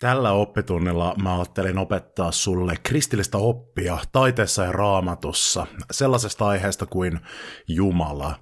[0.00, 7.20] Tällä oppitunnilla mä ajattelin opettaa sulle kristillistä oppia taiteessa ja raamatussa, sellaisesta aiheesta kuin
[7.68, 8.40] Jumala.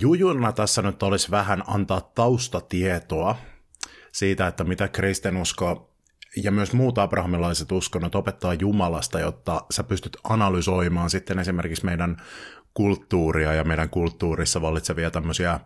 [0.00, 3.36] Jujuna tässä nyt olisi vähän antaa taustatietoa
[4.12, 5.94] siitä, että mitä kristinusko
[6.36, 12.16] ja myös muut abrahamilaiset uskonnot opettaa Jumalasta, jotta sä pystyt analysoimaan sitten esimerkiksi meidän
[12.74, 15.60] kulttuuria ja meidän kulttuurissa vallitsevia tämmöisiä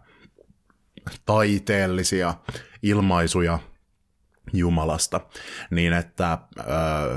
[1.26, 2.34] taiteellisia
[2.82, 3.58] ilmaisuja
[4.52, 5.20] Jumalasta,
[5.70, 6.66] niin että äh,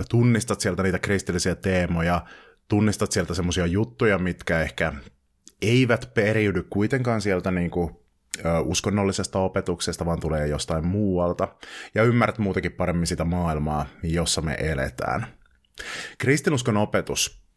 [0.10, 2.26] tunnistat sieltä niitä kristillisiä teemoja,
[2.68, 4.94] tunnistat sieltä semmoisia juttuja, mitkä ehkä
[5.62, 7.96] eivät periydy kuitenkaan sieltä niin kuin,
[8.46, 11.48] äh, uskonnollisesta opetuksesta, vaan tulee jostain muualta,
[11.96, 15.28] ja ymmärrät muutenkin paremmin sitä maailmaa, jossa me eletään.
[16.18, 17.48] Kristinuskon opetus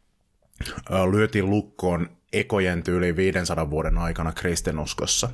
[1.11, 5.31] lyötiin lukkoon ekojen tyyli 500 vuoden aikana kristinuskossa,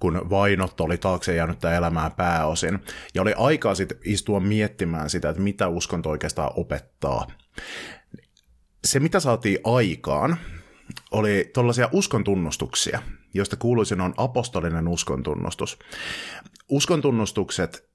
[0.00, 2.78] kun vainot oli taakse jäänyttä elämää pääosin,
[3.14, 7.26] ja oli aikaa sitten istua miettimään sitä, että mitä uskonto oikeastaan opettaa.
[8.84, 10.36] Se, mitä saatiin aikaan,
[11.10, 13.02] oli tuollaisia uskontunnustuksia,
[13.34, 15.78] joista kuuluisin on apostolinen uskontunnustus.
[16.68, 17.88] Uskontunnustukset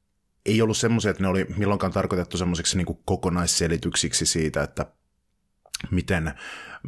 [0.45, 4.85] ei ollut semmoisia, että ne oli milloinkaan tarkoitettu semmoisiksi niin kokonaisselityksiksi siitä, että
[5.91, 6.33] miten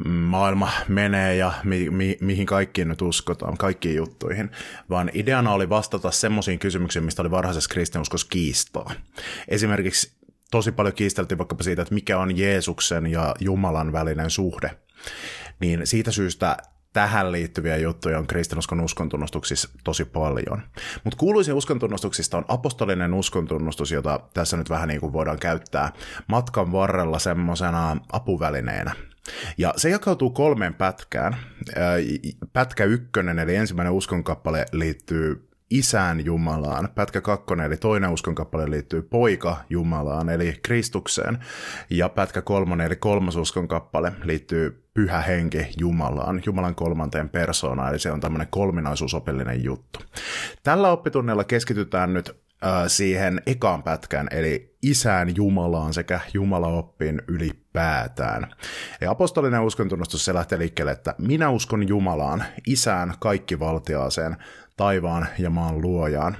[0.04, 4.50] maailma menee ja mi- mi- mihin kaikkiin nyt uskotaan, kaikkiin juttuihin,
[4.90, 8.92] vaan ideana oli vastata semmoisiin kysymyksiin, mistä oli varhaisessa kristinuskossa kiistaa.
[9.48, 10.12] Esimerkiksi
[10.50, 14.70] tosi paljon kiisteltiin vaikkapa siitä, että mikä on Jeesuksen ja Jumalan välinen suhde.
[15.60, 16.56] Niin siitä syystä
[16.92, 20.62] tähän liittyviä juttuja on kristinuskon uskontunnustuksissa tosi paljon.
[21.04, 25.92] Mutta kuuluisia uskontunnustuksista on apostolinen uskontunnustus, jota tässä nyt vähän niin kuin voidaan käyttää
[26.26, 28.92] matkan varrella semmoisena apuvälineenä.
[29.58, 31.36] Ja se jakautuu kolmeen pätkään.
[32.52, 36.88] Pätkä ykkönen, eli ensimmäinen uskonkappale, liittyy isään Jumalaan.
[36.94, 41.38] Pätkä kakkonen, eli toinen uskonkappale liittyy poika Jumalaan, eli Kristukseen.
[41.90, 48.12] Ja pätkä kolmonen, eli kolmas uskonkappale, liittyy pyhä henki Jumalaan, Jumalan kolmanteen persoonaan, eli se
[48.12, 50.00] on tämmöinen kolminaisuusopillinen juttu.
[50.62, 52.40] Tällä oppitunnella keskitytään nyt
[52.86, 58.52] siihen ekaan pätkään, eli isään Jumalaan sekä Jumalaoppiin ylipäätään.
[59.00, 64.36] Ja apostolinen uskontunnustus se lähtee liikkeelle, että minä uskon Jumalaan, isään kaikkivaltiaaseen,
[64.76, 66.36] taivaan ja maan luojaan.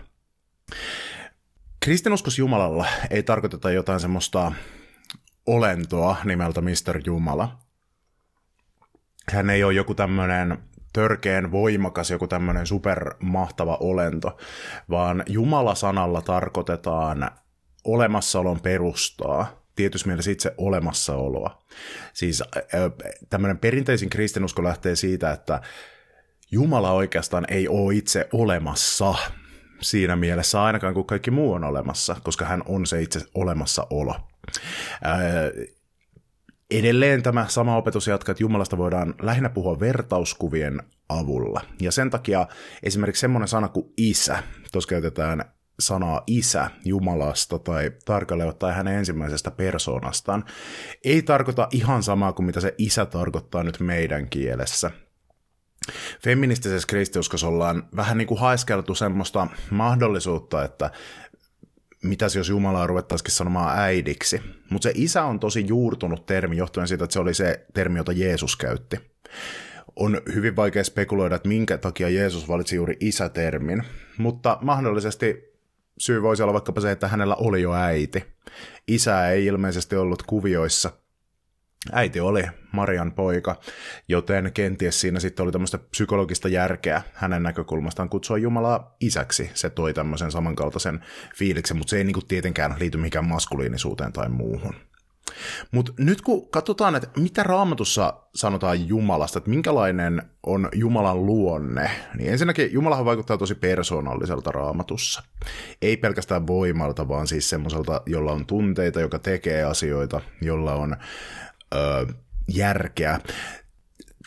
[1.80, 4.52] Kristinuskos Jumalalla ei tarkoiteta jotain semmoista
[5.46, 7.00] olentoa nimeltä Mr.
[7.06, 7.69] Jumala.
[9.28, 10.58] Hän ei ole joku tämmöinen
[10.92, 14.36] törkeen voimakas, joku tämmöinen supermahtava olento,
[14.90, 17.30] vaan Jumala-sanalla tarkoitetaan
[17.84, 21.62] olemassaolon perustaa, tietysti mielessä itse olemassaoloa.
[22.12, 22.42] Siis
[23.30, 25.60] tämmöinen perinteisin kristinusko lähtee siitä, että
[26.50, 29.14] Jumala oikeastaan ei ole itse olemassa
[29.80, 34.14] siinä mielessä ainakaan kuin kaikki muu on olemassa, koska hän on se itse olemassaolo.
[36.70, 41.60] Edelleen tämä sama opetus jatkaa, että Jumalasta voidaan lähinnä puhua vertauskuvien avulla.
[41.80, 42.46] Ja sen takia
[42.82, 44.42] esimerkiksi semmoinen sana kuin isä,
[44.72, 45.44] tuossa käytetään
[45.80, 50.44] sanaa isä Jumalasta tai tarkalleen ottaen hänen ensimmäisestä persoonastaan,
[51.04, 54.90] ei tarkoita ihan samaa kuin mitä se isä tarkoittaa nyt meidän kielessä.
[56.22, 60.90] Feministisessä kristiuskossa ollaan vähän niin kuin haiskeltu semmoista mahdollisuutta, että
[62.04, 64.42] mitäs jos Jumalaa ruvettaisikin sanomaan äidiksi.
[64.70, 68.12] Mutta se isä on tosi juurtunut termi johtuen siitä, että se oli se termi, jota
[68.12, 68.96] Jeesus käytti.
[69.96, 73.82] On hyvin vaikea spekuloida, että minkä takia Jeesus valitsi juuri isätermin,
[74.18, 75.50] mutta mahdollisesti
[75.98, 78.24] syy voisi olla vaikkapa se, että hänellä oli jo äiti.
[78.88, 80.90] Isä ei ilmeisesti ollut kuvioissa
[81.92, 82.42] äiti oli
[82.72, 83.60] Marian poika,
[84.08, 89.50] joten kenties siinä sitten oli tämmöistä psykologista järkeä hänen näkökulmastaan kutsua Jumalaa isäksi.
[89.54, 91.04] Se toi tämmöisen samankaltaisen
[91.36, 94.74] fiiliksen, mutta se ei niinku tietenkään liity mikään maskuliinisuuteen tai muuhun.
[95.70, 102.32] Mutta nyt kun katsotaan, että mitä raamatussa sanotaan Jumalasta, että minkälainen on Jumalan luonne, niin
[102.32, 105.22] ensinnäkin Jumalahan vaikuttaa tosi persoonalliselta raamatussa.
[105.82, 110.96] Ei pelkästään voimalta, vaan siis semmoiselta, jolla on tunteita, joka tekee asioita, jolla on
[111.74, 112.06] ö,
[112.48, 113.20] järkeä.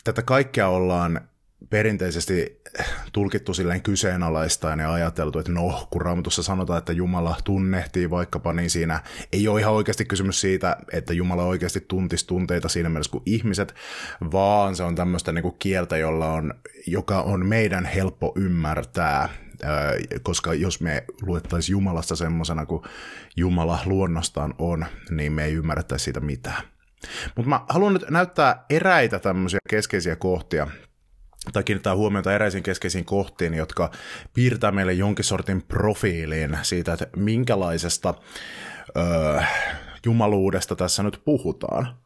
[0.04, 1.20] Tätä kaikkea ollaan
[1.70, 2.62] perinteisesti
[3.12, 8.70] tulkittu silleen kyseenalaistaan ja ajateltu, että no, kun Raamatussa sanotaan, että Jumala tunnehtii vaikkapa, niin
[8.70, 9.00] siinä
[9.32, 13.74] ei ole ihan oikeasti kysymys siitä, että Jumala oikeasti tuntisi tunteita siinä mielessä kuin ihmiset,
[14.32, 16.54] vaan se on tämmöistä niin kuin kieltä, jolla on,
[16.86, 19.28] joka on meidän helppo ymmärtää,
[20.22, 22.82] koska jos me luettaisiin Jumalasta semmoisena kuin
[23.36, 26.73] Jumala luonnostaan on, niin me ei ymmärrettäisi siitä mitään.
[27.36, 30.66] Mutta mä haluan nyt näyttää eräitä tämmöisiä keskeisiä kohtia,
[31.52, 33.90] tai kiinnittää huomiota eräisiin keskeisiin kohtiin, jotka
[34.34, 38.14] piirtää meille jonkin sortin profiiliin siitä, että minkälaisesta
[38.96, 39.40] öö,
[40.06, 41.96] jumaluudesta tässä nyt puhutaan.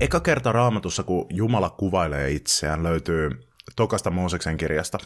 [0.00, 3.30] Eka kerta raamatussa, kun Jumala kuvailee itseään, löytyy
[3.76, 4.98] tokasta Mooseksen kirjasta,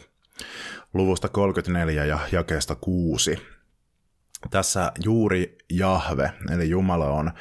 [0.95, 3.39] luvusta 34 ja jakeesta 6.
[4.51, 7.33] Tässä juuri Jahve, eli Jumala on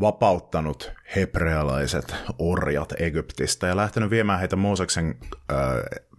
[0.00, 5.54] vapauttanut hebrealaiset orjat Egyptistä ja lähtenyt viemään heitä Mooseksen ö,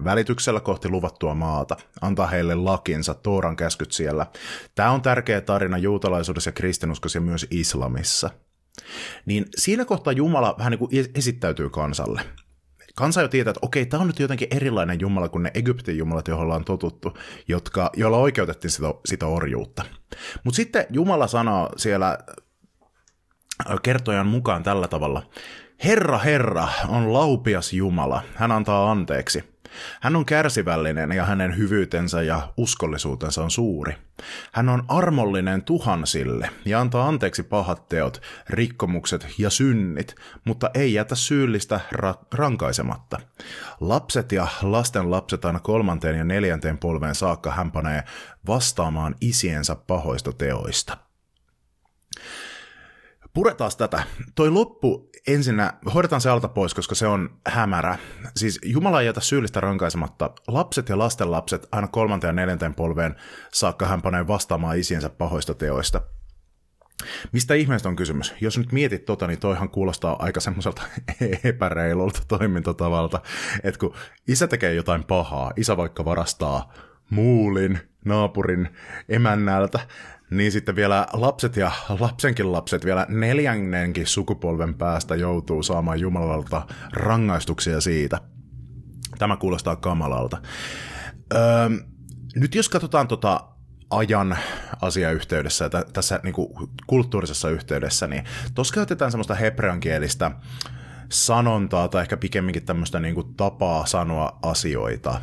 [0.04, 4.26] välityksellä kohti luvattua maata, antaa heille lakinsa, Tooran käskyt siellä.
[4.76, 8.30] Tämä on tärkeä tarina juutalaisuudessa ja kristinuskossa ja myös islamissa.
[9.26, 12.22] Niin siinä kohtaa Jumala vähän niin kuin esittäytyy kansalle.
[12.96, 16.28] Kansa jo tietää, että okei, tämä on nyt jotenkin erilainen Jumala kuin ne Egyptin jumalat,
[16.28, 17.18] joihin ollaan totuttu,
[17.48, 19.84] jotka, joilla oikeutettiin sitä, sitä orjuutta.
[20.44, 22.18] Mutta sitten Jumala sanoo siellä
[23.84, 25.24] kertojan mukaan tällä tavalla.
[25.84, 28.22] Herra, Herra on laupias Jumala.
[28.36, 29.52] Hän antaa anteeksi.
[30.02, 33.96] Hän on kärsivällinen ja hänen hyvyytensä ja uskollisuutensa on suuri.
[34.52, 40.16] Hän on armollinen tuhansille ja antaa anteeksi pahat teot, rikkomukset ja synnit,
[40.46, 43.18] mutta ei jätä syyllistä ra- rankaisematta.
[43.80, 48.04] Lapset ja lasten lapset aina kolmanteen ja neljänteen polveen saakka hän panee
[48.48, 50.98] vastaamaan isiensä pahoista teoista
[53.34, 54.04] puretaan tätä.
[54.36, 57.98] Toi loppu ensinnä, hoidetaan se alta pois, koska se on hämärä.
[58.36, 60.32] Siis Jumala ei jätä syyllistä rankaisematta.
[60.48, 63.16] Lapset ja lasten lapset aina kolmanteen ja neljänteen polveen
[63.54, 66.02] saakka hän panee vastaamaan isiensä pahoista teoista.
[67.32, 68.34] Mistä ihmeestä on kysymys?
[68.42, 70.82] Jos nyt mietit tota, niin toihan kuulostaa aika semmoiselta
[71.44, 73.22] epäreilulta toimintatavalta,
[73.64, 73.96] että kun
[74.28, 76.74] isä tekee jotain pahaa, isä vaikka varastaa
[77.10, 78.70] muulin naapurin
[79.10, 79.80] emännältä,
[80.32, 87.82] niin sitten vielä lapset ja lapsenkin lapset vielä neljännenkin sukupolven päästä joutuu saamaan Jumalalta rangaistuksia
[87.82, 88.22] siitä.
[89.18, 90.38] Tämä kuulostaa kamalalta.
[91.34, 91.70] Öö,
[92.36, 93.44] nyt jos katsotaan tota
[93.90, 94.38] ajan
[94.82, 96.48] asiayhteydessä, t- tässä niin kuin
[96.88, 98.24] kulttuurisessa yhteydessä, niin
[98.56, 100.32] tuossa käytetään semmoista hebreankielistä
[101.10, 105.22] sanontaa tai ehkä pikemminkin tämmöistä niin kuin tapaa sanoa asioita.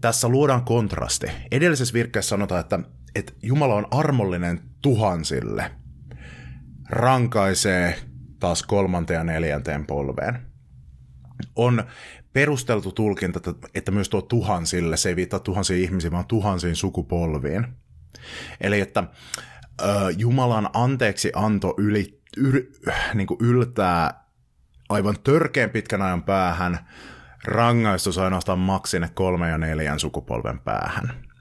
[0.00, 1.26] Tässä luodaan kontrasti.
[1.50, 2.78] Edellisessä virkkeessä sanotaan, että
[3.14, 5.70] että Jumala on armollinen tuhansille,
[6.88, 7.98] rankaisee
[8.40, 10.38] taas kolmanteen ja neljänteen polveen.
[11.56, 11.84] On
[12.32, 13.40] perusteltu tulkinta,
[13.74, 17.66] että myös tuo tuhansille, se ei viittaa tuhansiin ihmisiin, vaan tuhansiin sukupolviin.
[18.60, 19.04] Eli että
[20.18, 22.62] Jumalan anteeksi anto yli, yr,
[23.14, 24.24] niin yltää
[24.88, 26.78] aivan törkeän pitkän ajan päähän,
[27.44, 31.31] rangaistus ainoastaan maksine kolme ja neljän sukupolven päähän.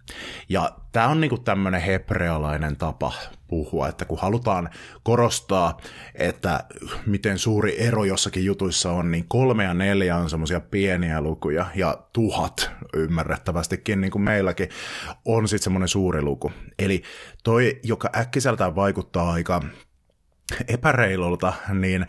[0.50, 3.14] Ja tämä on niinku tämmöinen hebrealainen tapa
[3.48, 4.70] puhua, että kun halutaan
[5.04, 5.78] korostaa,
[6.16, 6.64] että
[7.06, 11.98] miten suuri ero jossakin jutuissa on, niin kolme ja neljä on semmoisia pieniä lukuja, ja
[12.14, 14.70] tuhat ymmärrettävästikin, niin kuin meilläkin,
[15.26, 16.52] on sitten semmoinen suuri luku.
[16.80, 17.04] Eli
[17.44, 19.62] toi, joka äkkiseltään vaikuttaa aika
[20.68, 22.06] epäreilulta, niin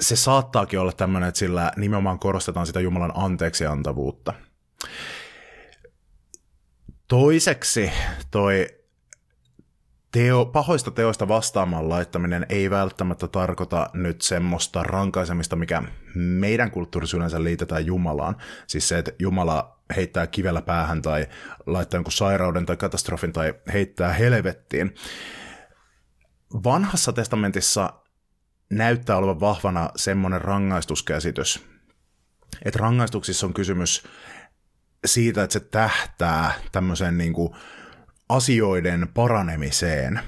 [0.00, 4.32] se saattaakin olla tämmöinen, että sillä nimenomaan korostetaan sitä Jumalan anteeksiantavuutta.
[7.08, 7.92] Toiseksi
[8.30, 8.66] toi
[10.12, 15.82] teo, pahoista teoista vastaamaan laittaminen ei välttämättä tarkoita nyt semmoista rankaisemista, mikä
[16.14, 18.36] meidän kulttuurissa yleensä liitetään Jumalaan.
[18.66, 21.26] Siis se, että Jumala heittää kivellä päähän tai
[21.66, 24.94] laittaa jonkun sairauden tai katastrofin tai heittää helvettiin.
[26.64, 27.92] Vanhassa testamentissa
[28.70, 31.64] näyttää olevan vahvana semmoinen rangaistuskäsitys,
[32.64, 34.02] että rangaistuksissa on kysymys
[35.04, 37.54] siitä, että se tähtää tämmöiseen niin kuin
[38.28, 40.20] asioiden paranemiseen.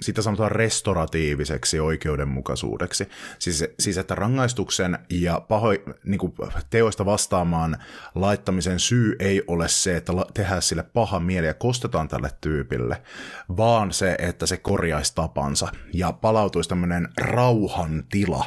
[0.00, 3.08] Sitä sanotaan restoratiiviseksi oikeudenmukaisuudeksi.
[3.38, 5.68] Siis, siis että rangaistuksen ja paho,
[6.04, 6.32] niin kuin
[6.70, 7.76] teoista vastaamaan
[8.14, 13.02] laittamisen syy ei ole se, että tehdään sille paha mieli ja kostetaan tälle tyypille,
[13.56, 18.44] vaan se, että se korjaisi tapansa ja palautuisi tämmöinen rauhan tila,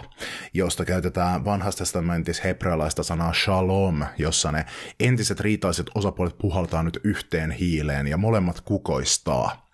[0.53, 4.65] josta käytetään vanhasta testamentissa hebrealaista sanaa shalom, jossa ne
[5.00, 9.73] entiset riitaiset osapuolet puhaltaa nyt yhteen hiileen ja molemmat kukoistaa.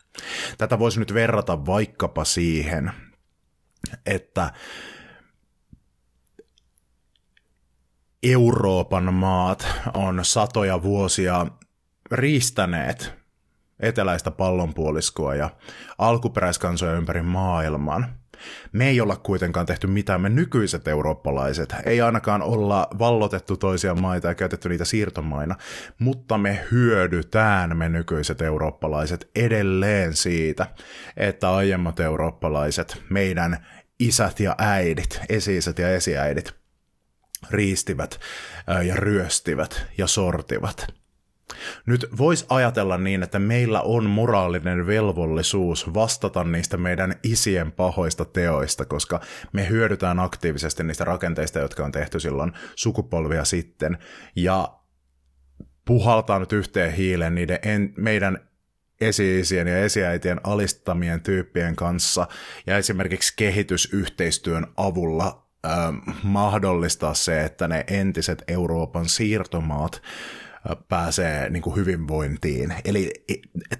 [0.58, 2.92] Tätä voisi nyt verrata vaikkapa siihen,
[4.06, 4.54] että
[8.24, 11.46] Euroopan maat on satoja vuosia
[12.12, 13.14] riistäneet
[13.80, 15.50] eteläistä pallonpuoliskoa ja
[15.98, 18.19] alkuperäiskansoja ympäri maailman.
[18.72, 21.76] Me ei olla kuitenkaan tehty mitään, me nykyiset eurooppalaiset.
[21.86, 25.56] Ei ainakaan olla vallotettu toisia maita ja käytetty niitä siirtomaina,
[26.00, 30.68] mutta me hyödytään me nykyiset eurooppalaiset edelleen siitä,
[31.18, 33.66] että aiemmat eurooppalaiset, meidän
[34.00, 36.54] isät ja äidit, esiisät ja esiäidit,
[37.52, 38.20] riistivät
[38.86, 40.88] ja ryöstivät ja sortivat–
[41.86, 48.86] nyt voisi ajatella niin, että meillä on moraalinen velvollisuus vastata niistä meidän isien pahoista teoista,
[48.86, 49.22] koska
[49.54, 53.98] me hyödytään aktiivisesti niistä rakenteista, jotka on tehty silloin sukupolvia sitten,
[54.36, 54.80] ja
[55.86, 58.50] puhaltaa nyt yhteen hiileen niiden en, meidän
[59.02, 62.28] esi-isien ja esiäitien alistamien tyyppien kanssa
[62.68, 65.72] ja esimerkiksi kehitysyhteistyön avulla äh,
[66.24, 70.02] mahdollistaa se, että ne entiset Euroopan siirtomaat
[70.88, 72.74] pääsee niin kuin hyvinvointiin.
[72.86, 73.12] Eli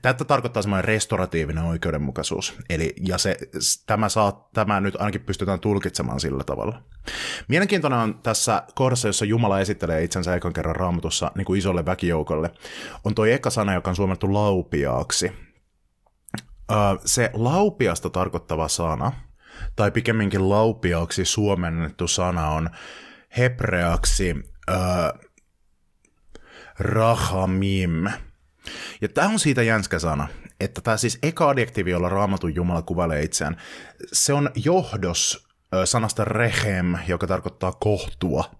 [0.02, 2.58] tätä tarkoittaa semmoinen restoratiivinen oikeudenmukaisuus.
[2.70, 3.38] Eli, ja se,
[3.86, 6.84] tämä, saa, tämä nyt ainakin pystytään tulkitsemaan sillä tavalla.
[7.48, 12.52] Mielenkiintoinen on tässä kohdassa, jossa Jumala esittelee itsensä ekan kerran raamatussa niin kuin isolle väkijoukolle,
[13.04, 15.32] on tuo eka sana, joka on suomettu laupiaaksi.
[17.06, 19.12] Se laupiasta tarkoittava sana,
[19.76, 22.70] tai pikemminkin laupiaaksi suomennettu sana on
[23.38, 24.36] hebreaksi
[26.80, 28.06] rahamim.
[29.02, 30.28] Ja tämä on siitä jänskä sana,
[30.60, 33.58] että tämä siis eka adjektiivi, jolla raamatun Jumala kuvailee itseään,
[34.14, 35.48] se on johdos
[35.86, 38.52] sanasta rehem, joka tarkoittaa kohtua.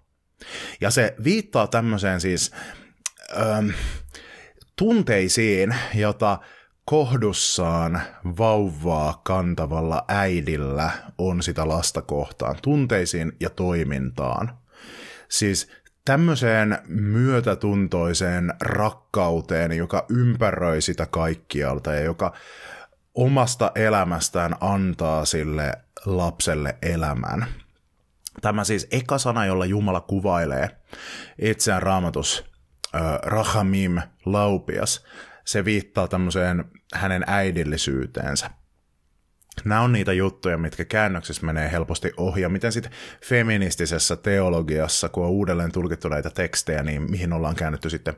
[0.80, 2.50] Ja se viittaa tämmöiseen siis
[3.36, 3.68] ähm,
[4.76, 6.38] tunteisiin, jota
[6.84, 8.02] kohdussaan
[8.38, 14.58] vauvaa kantavalla äidillä on sitä lasta kohtaan, tunteisiin ja toimintaan.
[15.28, 15.70] Siis
[16.04, 22.32] tämmöiseen myötätuntoiseen rakkauteen, joka ympäröi sitä kaikkialta ja joka
[23.14, 25.72] omasta elämästään antaa sille
[26.06, 27.46] lapselle elämän.
[28.40, 30.70] Tämä siis eka sana, jolla Jumala kuvailee
[31.38, 32.44] itseään raamatus,
[32.94, 35.04] äh, rahamim, laupias,
[35.44, 36.64] se viittaa tämmöiseen
[36.94, 38.50] hänen äidillisyyteensä.
[39.64, 42.92] Nämä on niitä juttuja, mitkä käännöksessä menee helposti ohi, ja miten sitten
[43.24, 48.14] feministisessä teologiassa, kun on uudelleen tulkittu näitä tekstejä, niin mihin ollaan käännetty sitten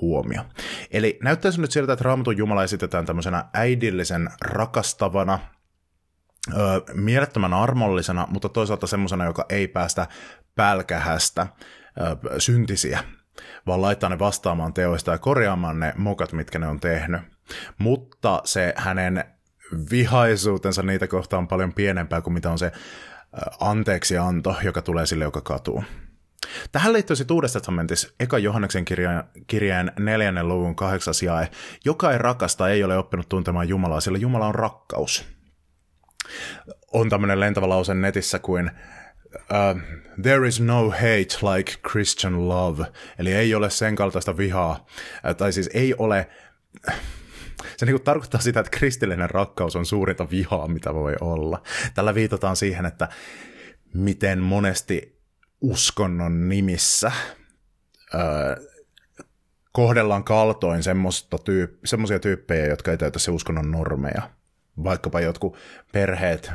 [0.00, 0.42] huomio.
[0.90, 5.38] Eli näyttäisi nyt siltä, että Raamatun Jumala esitetään tämmöisenä äidillisen rakastavana,
[6.52, 10.06] ö, mielettömän armollisena, mutta toisaalta semmoisena, joka ei päästä
[10.54, 11.46] pälkähästä
[12.00, 12.98] ö, syntisiä,
[13.66, 17.20] vaan laittaa ne vastaamaan teoista ja korjaamaan ne mokat, mitkä ne on tehnyt.
[17.78, 19.35] Mutta se hänen
[19.90, 22.72] vihaisuutensa niitä kohtaan on paljon pienempää kuin mitä on se
[23.60, 25.84] anteeksianto, joka tulee sille, joka katuu.
[26.72, 31.48] Tähän liittyy sitten Uudessa testamentissa eka Johanneksen kirjeen, kirjeen neljännen luvun kahdeksas jae.
[31.84, 35.24] Joka ei rakasta, ei ole oppinut tuntemaan Jumalaa, sillä Jumala on rakkaus.
[36.92, 38.70] On tämmöinen lentävä lause netissä kuin
[39.34, 39.80] uh,
[40.22, 42.84] There is no hate like Christian love.
[43.18, 44.86] Eli ei ole sen kaltaista vihaa,
[45.28, 46.28] uh, tai siis ei ole
[47.76, 51.62] se niin kuin tarkoittaa sitä, että kristillinen rakkaus on suurinta vihaa, mitä voi olla.
[51.94, 53.08] Tällä viitataan siihen, että
[53.94, 55.20] miten monesti
[55.60, 57.12] uskonnon nimissä
[58.14, 58.56] öö,
[59.72, 60.82] kohdellaan kaltoin
[61.44, 64.30] tyyp- tyyppejä, jotka ei täytä se uskonnon normeja.
[64.84, 65.56] Vaikkapa jotkut
[65.92, 66.50] perheet,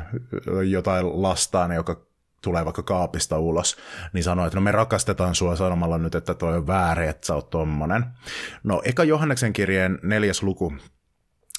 [0.70, 2.06] jotain lastaan, joka
[2.42, 3.76] tulee vaikka kaapista ulos,
[4.12, 7.34] niin sanoo, että no me rakastetaan sua sanomalla nyt, että toi on väärin, että sä
[7.34, 8.04] oot tommonen.
[8.64, 10.72] No, eka Johanneksen kirjeen neljäs luku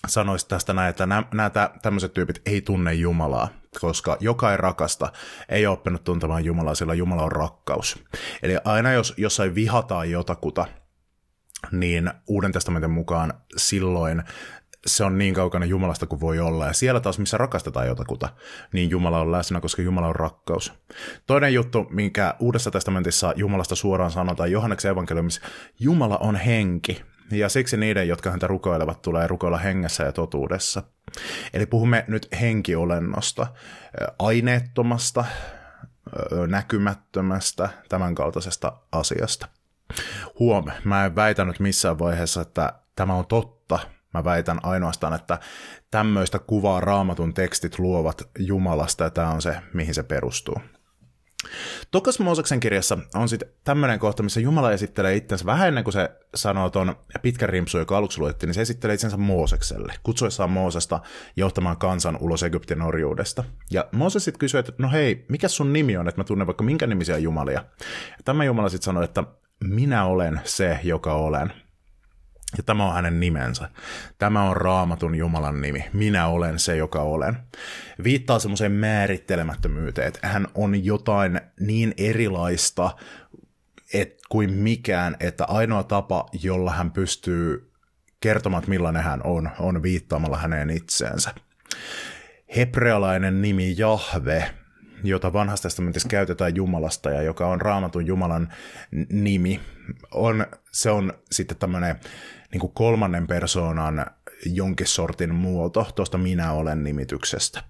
[0.07, 3.48] sanoisi tästä näin, että nämä tämmöiset tyypit ei tunne Jumalaa,
[3.81, 5.12] koska joka ei rakasta,
[5.50, 8.03] ei ole oppinut tuntemaan Jumalaa, sillä Jumala on rakkaus.
[8.43, 10.65] Eli aina jos jossain vihataan jotakuta,
[11.72, 14.24] niin Uuden testamentin mukaan silloin
[14.86, 16.67] se on niin kaukana Jumalasta kuin voi olla.
[16.67, 18.29] Ja siellä taas, missä rakastetaan jotakuta,
[18.74, 20.74] niin Jumala on läsnä, koska Jumala on rakkaus.
[21.27, 25.41] Toinen juttu, minkä Uudessa testamentissa Jumalasta suoraan sanotaan Johanneksen evankeliumissa,
[25.79, 27.01] Jumala on henki.
[27.36, 30.84] Ja siksi niiden, jotka häntä rukoilevat, tulee rukoilla hengessä ja totuudessa.
[31.54, 33.48] Eli puhumme nyt henkiolennosta,
[34.20, 35.25] aineettomasta,
[36.48, 39.48] näkymättömästä, tämänkaltaisesta asiasta.
[40.40, 43.80] Huom, mä en väitänyt missään vaiheessa, että tämä on totta.
[44.13, 45.40] Mä väitän ainoastaan, että
[45.92, 50.56] tämmöistä kuvaa raamatun tekstit luovat Jumalasta ja tämä on se, mihin se perustuu.
[51.92, 56.10] Tokas Mooseksen kirjassa on sitten tämmöinen kohta, missä Jumala esittelee itsensä vähän ennen kuin se
[56.36, 61.00] sanoo ton pitkän rimpsun, joka aluksi luettiin, niin se esittelee itsensä Moosekselle, kutsuessaan Moosesta
[61.36, 63.44] johtamaan kansan ulos Egyptin orjuudesta.
[63.72, 66.64] Ja Mooses sitten kysyi, että no hei, mikä sun nimi on, että mä tunnen vaikka
[66.64, 67.64] minkä nimisiä jumalia.
[68.10, 69.24] Ja tämä Jumala sitten sanoi, että
[69.64, 71.54] minä olen se, joka olen.
[72.57, 73.69] Ja tämä on hänen nimensä.
[74.17, 75.86] Tämä on raamatun Jumalan nimi.
[75.93, 77.38] Minä olen se, joka olen.
[78.03, 82.91] Viittaa semmoiseen määrittelemättömyyteen, että hän on jotain niin erilaista
[83.93, 87.72] et, kuin mikään, että ainoa tapa, jolla hän pystyy
[88.19, 91.33] kertomaan, että millainen hän on, on viittaamalla häneen itseensä.
[92.55, 94.53] Hebrealainen nimi Jahve,
[95.03, 98.53] jota vanhassa testamentissa käytetään Jumalasta ja joka on raamatun Jumalan
[99.10, 99.60] nimi,
[100.12, 101.95] on, se on sitten tämmöinen
[102.51, 104.05] niin kolmannen persoonan
[104.45, 107.63] jonkin sortin muoto tuosta minä olen nimityksestä.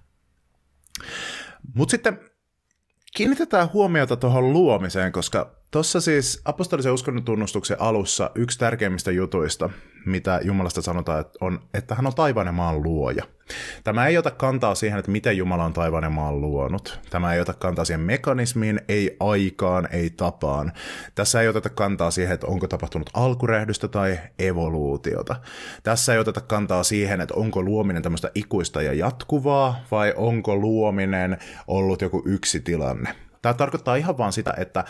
[1.74, 2.20] Mutta sitten
[3.16, 9.70] kiinnitetään huomiota tuohon luomiseen, koska tuossa siis apostolisen uskonnon tunnustuksen alussa yksi tärkeimmistä jutuista,
[10.06, 13.24] mitä Jumalasta sanotaan, on, että hän on taivaan ja maan luoja.
[13.84, 17.00] Tämä ei ota kantaa siihen, että miten Jumala on taivaan ja maan luonut.
[17.10, 20.72] Tämä ei ota kantaa siihen mekanismiin, ei aikaan, ei tapaan.
[21.14, 25.36] Tässä ei oteta kantaa siihen, että onko tapahtunut alkurehdystä tai evoluutiota.
[25.82, 31.38] Tässä ei oteta kantaa siihen, että onko luominen tämmöistä ikuista ja jatkuvaa, vai onko luominen
[31.66, 33.14] ollut joku yksi tilanne.
[33.44, 34.84] Tämä tarkoittaa ihan vaan sitä, että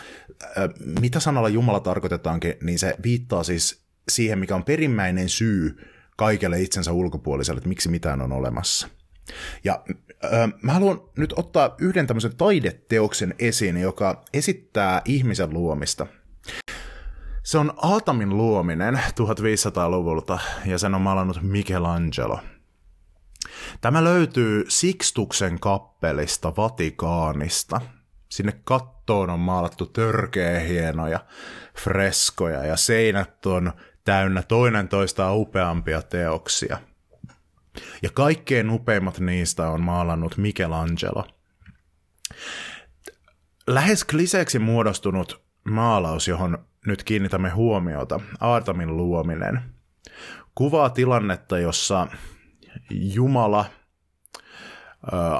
[1.01, 5.77] mitä sanalla Jumala tarkoitetaankin, niin se viittaa siis siihen, mikä on perimmäinen syy
[6.17, 8.87] kaikelle itsensä ulkopuoliselle, että miksi mitään on olemassa.
[9.63, 9.83] Ja
[10.61, 16.07] mä haluan nyt ottaa yhden tämmöisen taideteoksen esiin, joka esittää ihmisen luomista.
[17.43, 22.39] Se on Aatamin luominen 1500-luvulta ja sen on maalannut Michelangelo.
[23.81, 27.81] Tämä löytyy Sixtuksen kappelista Vatikaanista–
[28.29, 31.19] Sinne kattoon on maalattu törkeä hienoja
[31.79, 36.77] freskoja ja seinät on täynnä toinen toistaan upeampia teoksia.
[38.01, 41.27] Ja kaikkein upeimmat niistä on maalannut Michelangelo.
[43.67, 49.61] Lähes kliseeksi muodostunut maalaus, johon nyt kiinnitämme huomiota, Aatamin luominen,
[50.55, 52.07] kuvaa tilannetta, jossa
[52.89, 53.65] Jumala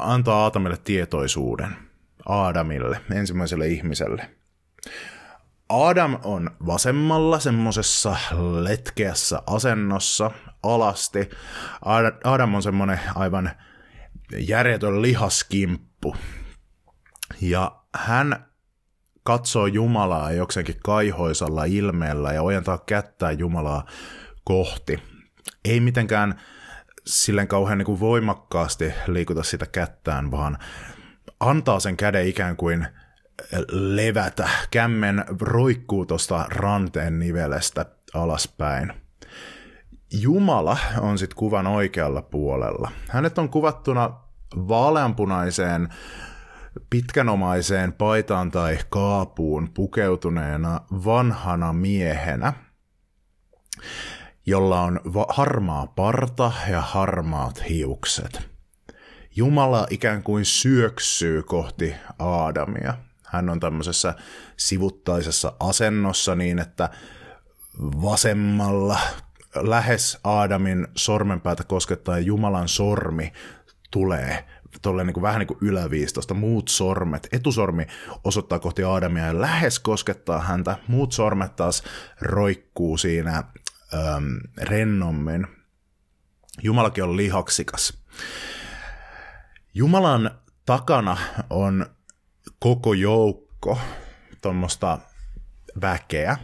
[0.01, 1.75] antaa Aatamille tietoisuuden–
[2.25, 4.29] Aadamille, ensimmäiselle ihmiselle.
[5.69, 8.15] Adam on vasemmalla semmoisessa
[8.61, 10.31] letkeässä asennossa
[10.63, 11.29] alasti.
[12.23, 13.51] Adam on semmoinen aivan
[14.37, 16.15] järjetön lihaskimppu.
[17.41, 18.45] Ja hän
[19.23, 23.85] katsoo Jumalaa jokseenkin kaihoisalla ilmeellä ja ojentaa kättää Jumalaa
[24.43, 25.03] kohti.
[25.65, 26.41] Ei mitenkään
[27.05, 30.57] silleen kauhean niin kuin voimakkaasti liikuta sitä kättään, vaan
[31.39, 32.87] antaa sen käden ikään kuin
[33.71, 34.49] levätä.
[34.71, 38.93] Kämmen roikkuu tuosta ranteen nivelestä alaspäin.
[40.11, 42.91] Jumala on sitten kuvan oikealla puolella.
[43.09, 44.19] Hänet on kuvattuna
[44.55, 45.89] vaaleanpunaiseen
[46.89, 52.53] pitkänomaiseen paitaan tai kaapuun pukeutuneena vanhana miehenä,
[54.45, 58.54] jolla on harmaa parta ja harmaat hiukset.
[59.35, 62.93] Jumala ikään kuin syöksyy kohti Aadamia.
[63.25, 64.13] Hän on tämmöisessä
[64.57, 66.89] sivuttaisessa asennossa niin, että
[67.79, 68.99] vasemmalla
[69.55, 73.33] lähes Aadamin sormenpäätä koskettaa Jumalan sormi
[73.91, 74.45] tulee
[74.81, 76.33] tolle niin kuin vähän niin kuin yläviistosta.
[76.33, 77.87] Muut sormet, etusormi
[78.23, 80.77] osoittaa kohti Aadamia ja lähes koskettaa häntä.
[80.87, 81.83] Muut sormet taas
[82.21, 85.47] roikkuu siinä äm, rennommin.
[86.63, 88.05] Jumalakin on lihaksikas.
[89.77, 90.31] Jumalan
[90.65, 91.17] takana
[91.49, 91.85] on
[92.59, 93.77] koko joukko
[94.41, 94.99] tuommoista
[95.81, 96.37] väkeä.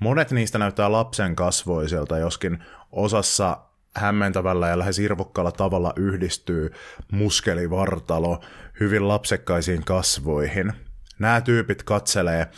[0.00, 3.58] Monet niistä näyttää lapsen kasvoiselta, joskin osassa
[3.96, 6.70] hämmentävällä ja lähes irvokkaalla tavalla yhdistyy
[7.12, 8.40] muskelivartalo
[8.80, 10.72] hyvin lapsekkaisiin kasvoihin.
[11.18, 12.50] Nämä tyypit katselee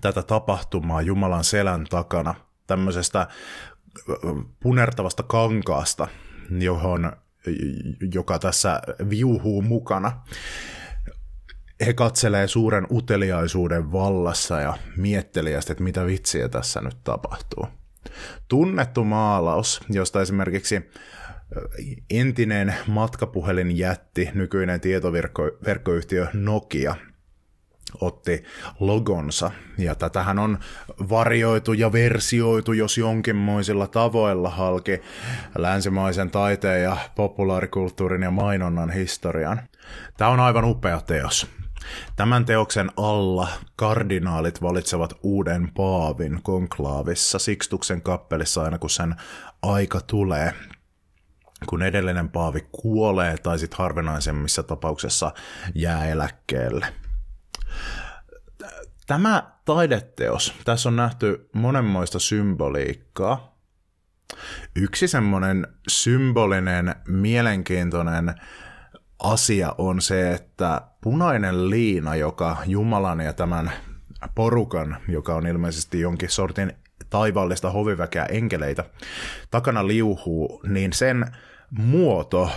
[0.00, 2.34] tätä tapahtumaa Jumalan selän takana,
[2.66, 3.26] tämmöisestä
[4.62, 6.08] punertavasta kankaasta,
[6.50, 7.12] johon
[8.14, 8.80] joka tässä
[9.10, 10.20] viuhuu mukana.
[11.86, 17.66] He katselee suuren uteliaisuuden vallassa ja miettelijästi, että mitä vitsiä tässä nyt tapahtuu.
[18.48, 20.90] tunnettu maalaus, josta esimerkiksi
[22.10, 26.94] entinen matkapuhelinjätti, nykyinen tietoverkkoyhtiö Nokia,
[28.00, 28.44] otti
[28.80, 29.50] logonsa.
[29.78, 30.58] Ja tätähän on
[31.10, 35.00] varjoitu ja versioitu jos jonkinmoisilla tavoilla halki
[35.58, 39.60] länsimaisen taiteen ja populaarikulttuurin ja mainonnan historian.
[40.16, 41.46] Tämä on aivan upea teos.
[42.16, 49.14] Tämän teoksen alla kardinaalit valitsevat uuden paavin konklaavissa Sikstuksen kappelissa aina kun sen
[49.62, 50.52] aika tulee
[51.66, 55.32] kun edellinen paavi kuolee tai sitten harvinaisemmissa tapauksessa
[55.74, 56.86] jää eläkkeelle.
[59.06, 63.56] Tämä taideteos, tässä on nähty monenmoista symboliikkaa.
[64.76, 68.34] Yksi semmoinen symbolinen, mielenkiintoinen
[69.18, 73.72] asia on se, että punainen liina, joka Jumalan ja tämän
[74.34, 76.72] porukan, joka on ilmeisesti jonkin sortin
[77.10, 78.84] taivaallista hoviväkeä enkeleitä,
[79.50, 81.26] takana liuhuu, niin sen
[81.70, 82.50] muoto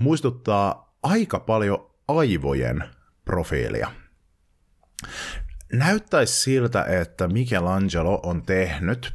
[0.00, 2.84] muistuttaa aika paljon aivojen
[3.24, 3.90] profiilia.
[5.72, 9.14] Näyttäisi siltä, että Michelangelo on tehnyt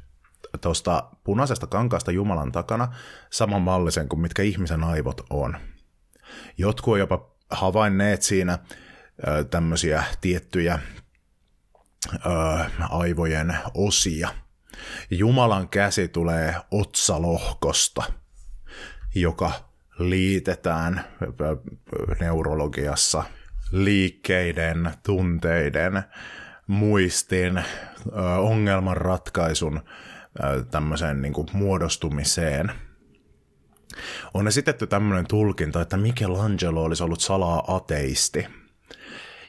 [0.62, 2.94] tuosta punaisesta kankaasta Jumalan takana
[3.30, 5.58] saman mallisen kuin mitkä ihmisen aivot on.
[6.58, 8.60] Jotkut on jopa havainneet siinä
[9.50, 10.80] tämmöisiä tiettyjä
[12.14, 12.20] ö,
[12.90, 14.30] aivojen osia.
[15.12, 18.04] Jumalan käsi tulee otsalohkosta,
[19.16, 19.52] joka
[20.00, 21.06] liitetään
[22.20, 23.24] neurologiassa
[23.72, 26.04] liikkeiden, tunteiden,
[26.72, 27.64] muistin,
[28.40, 29.82] ongelmanratkaisun
[30.72, 32.72] tämmöiseen niin kuin muodostumiseen.
[34.34, 38.48] On esitetty tämmöinen tulkinta, että Michelangelo olisi ollut salaa ateisti.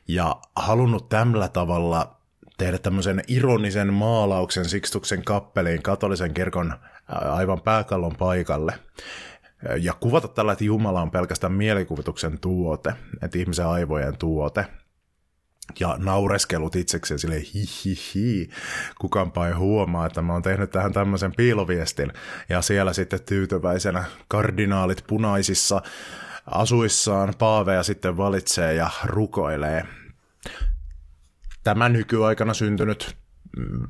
[0.08, 2.16] Ja halunnut tällä tavalla
[2.58, 6.74] tehdä tämmöisen ironisen maalauksen Sikstuksen kappeliin katolisen kirkon
[7.08, 8.74] aivan pääkallon paikalle.
[9.80, 14.66] Ja kuvata tällä, että Jumala on pelkästään mielikuvituksen tuote, että ihmisen aivojen tuote,
[15.80, 18.50] ja naureskelut itsekseen sille hi hi hi,
[18.98, 22.12] kukaanpa ei huomaa, että mä oon tehnyt tähän tämmöisen piiloviestin,
[22.48, 25.82] ja siellä sitten tyytyväisenä kardinaalit punaisissa
[26.46, 29.86] asuissaan paaveja sitten valitsee ja rukoilee.
[31.64, 33.16] Tämä nykyaikana syntynyt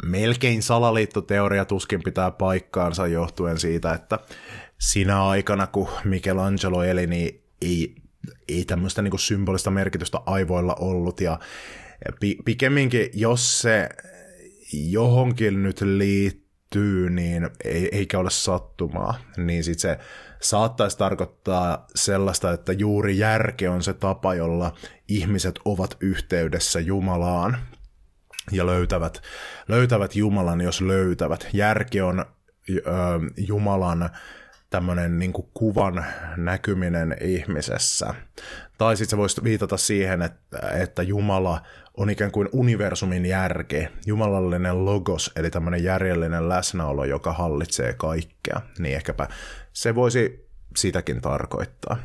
[0.04, 4.18] melkein salaliittoteoria tuskin pitää paikkaansa johtuen siitä, että
[4.78, 8.01] sinä aikana, kun Michelangelo eli, niin ei,
[8.48, 11.20] ei tämmöistä niin symbolista merkitystä aivoilla ollut.
[11.20, 11.38] Ja
[12.44, 13.88] pikemminkin, jos se
[14.72, 19.98] johonkin nyt liittyy, niin ei, eikä ole sattumaa, niin sitten se
[20.40, 24.74] saattaisi tarkoittaa sellaista, että juuri järke on se tapa, jolla
[25.08, 27.58] ihmiset ovat yhteydessä Jumalaan
[28.50, 29.22] ja löytävät,
[29.68, 31.48] löytävät Jumalan, jos löytävät.
[31.52, 32.24] Järki on
[32.70, 32.82] ö,
[33.36, 34.10] Jumalan
[34.72, 36.04] tämmöinen niin kuvan
[36.36, 38.14] näkyminen ihmisessä.
[38.78, 41.62] Tai sitten se voisi viitata siihen, että, että Jumala
[41.96, 48.60] on ikään kuin universumin järki, jumalallinen logos, eli tämmöinen järjellinen läsnäolo, joka hallitsee kaikkea.
[48.78, 49.28] Niin ehkäpä
[49.72, 51.96] se voisi sitäkin tarkoittaa.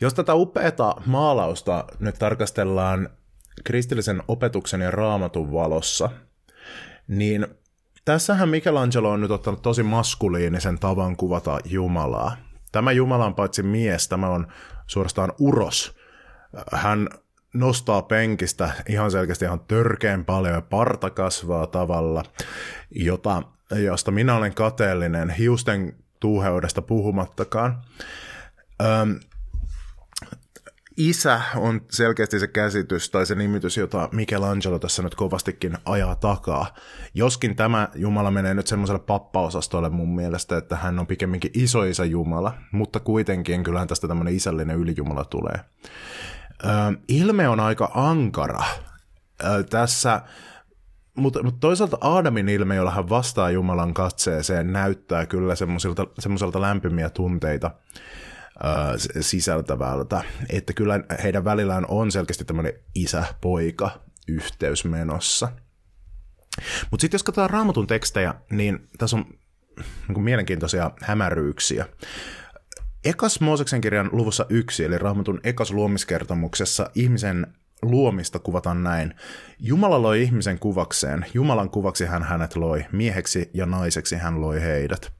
[0.00, 3.08] Jos tätä upeata maalausta nyt tarkastellaan
[3.64, 6.10] kristillisen opetuksen ja raamatun valossa,
[7.08, 7.46] niin
[8.08, 12.36] Tässähän Michelangelo on nyt ottanut tosi maskuliinisen tavan kuvata Jumalaa.
[12.72, 14.46] Tämä Jumala on paitsi mies, tämä on
[14.86, 15.96] suorastaan uros.
[16.72, 17.08] Hän
[17.54, 22.22] nostaa penkistä ihan selkeästi ihan törkeen paljon ja parta kasvaa tavalla,
[22.90, 27.82] jota, josta minä olen kateellinen hiusten tuuheudesta puhumattakaan.
[28.82, 29.20] Öm,
[30.98, 36.74] isä on selkeästi se käsitys tai se nimitys, jota Michelangelo tässä nyt kovastikin ajaa takaa.
[37.14, 42.54] Joskin tämä Jumala menee nyt semmoiselle pappaosastolle mun mielestä, että hän on pikemminkin isoisa Jumala,
[42.72, 45.60] mutta kuitenkin kyllähän tästä tämmöinen isällinen ylijumala tulee.
[46.64, 46.68] Ö,
[47.08, 48.64] ilme on aika ankara.
[49.44, 50.22] Ö, tässä
[51.14, 55.54] mutta, mutta toisaalta Aadamin ilme, jolla hän vastaa Jumalan katseeseen, näyttää kyllä
[56.18, 57.70] semmoiselta lämpimiä tunteita
[59.20, 60.22] sisältävältä.
[60.50, 65.48] Että kyllä heidän välillään on selkeästi tämmöinen isä-poika yhteys menossa.
[66.90, 69.24] Mutta sitten jos katsotaan raamatun tekstejä, niin tässä on
[70.08, 71.86] niin mielenkiintoisia hämäryyksiä.
[73.04, 77.46] Ekas Mooseksen kirjan luvussa yksi, eli raamatun ekas luomiskertomuksessa, ihmisen
[77.82, 79.14] luomista kuvataan näin.
[79.58, 85.17] Jumala loi ihmisen kuvakseen, Jumalan kuvaksi hän hänet loi, mieheksi ja naiseksi hän loi heidät.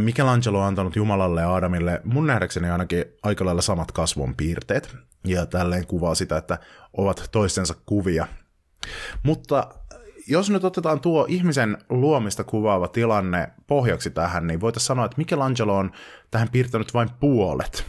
[0.00, 5.46] Michelangelo on antanut Jumalalle ja Adamille mun nähdäkseni ainakin aika lailla samat kasvon piirteet, ja
[5.46, 6.58] tälleen kuvaa sitä, että
[6.92, 8.26] ovat toistensa kuvia.
[9.22, 9.68] Mutta
[10.28, 15.76] jos nyt otetaan tuo ihmisen luomista kuvaava tilanne pohjaksi tähän, niin voitaisiin sanoa, että Michelangelo
[15.76, 15.92] on
[16.30, 17.86] tähän piirtänyt vain puolet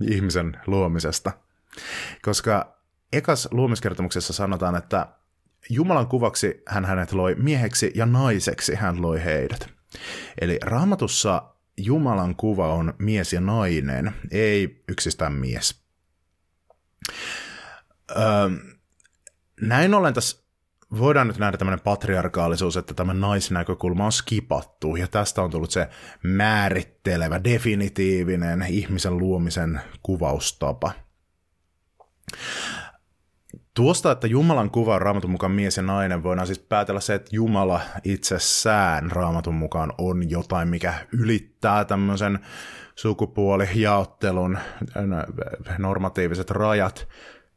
[0.00, 1.32] ihmisen luomisesta.
[2.22, 2.78] Koska
[3.12, 5.08] ekas luomiskertomuksessa sanotaan, että
[5.70, 9.77] Jumalan kuvaksi hän hänet loi mieheksi ja naiseksi hän loi heidät.
[10.40, 15.82] Eli raamatussa Jumalan kuva on mies ja nainen, ei yksistään mies.
[18.10, 18.50] Öö,
[19.60, 20.48] näin ollen tässä
[20.98, 25.88] voidaan nyt nähdä tämmöinen patriarkaalisuus, että tämä naisnäkökulma on skipattu, ja tästä on tullut se
[26.22, 30.92] määrittelevä, definitiivinen ihmisen luomisen kuvaustapa.
[33.78, 37.30] Tuosta, että Jumalan kuva on raamatun mukaan mies ja nainen, voidaan siis päätellä se, että
[37.32, 42.38] Jumala itsessään raamatun mukaan on jotain, mikä ylittää tämmöisen
[42.94, 44.58] sukupuolijaottelun
[45.78, 47.08] normatiiviset rajat.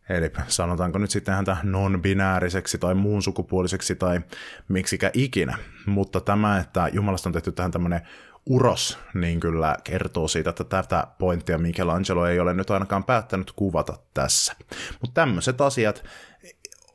[0.09, 4.21] Eli sanotaanko nyt sitten häntä non-binääriseksi tai muun sukupuoliseksi tai
[4.67, 5.57] miksikä ikinä.
[5.85, 8.01] Mutta tämä, että Jumalasta on tehty tähän tämmöinen
[8.45, 13.97] uros, niin kyllä kertoo siitä, että tätä pointtia Michelangelo ei ole nyt ainakaan päättänyt kuvata
[14.13, 14.55] tässä.
[15.01, 16.03] Mutta tämmöiset asiat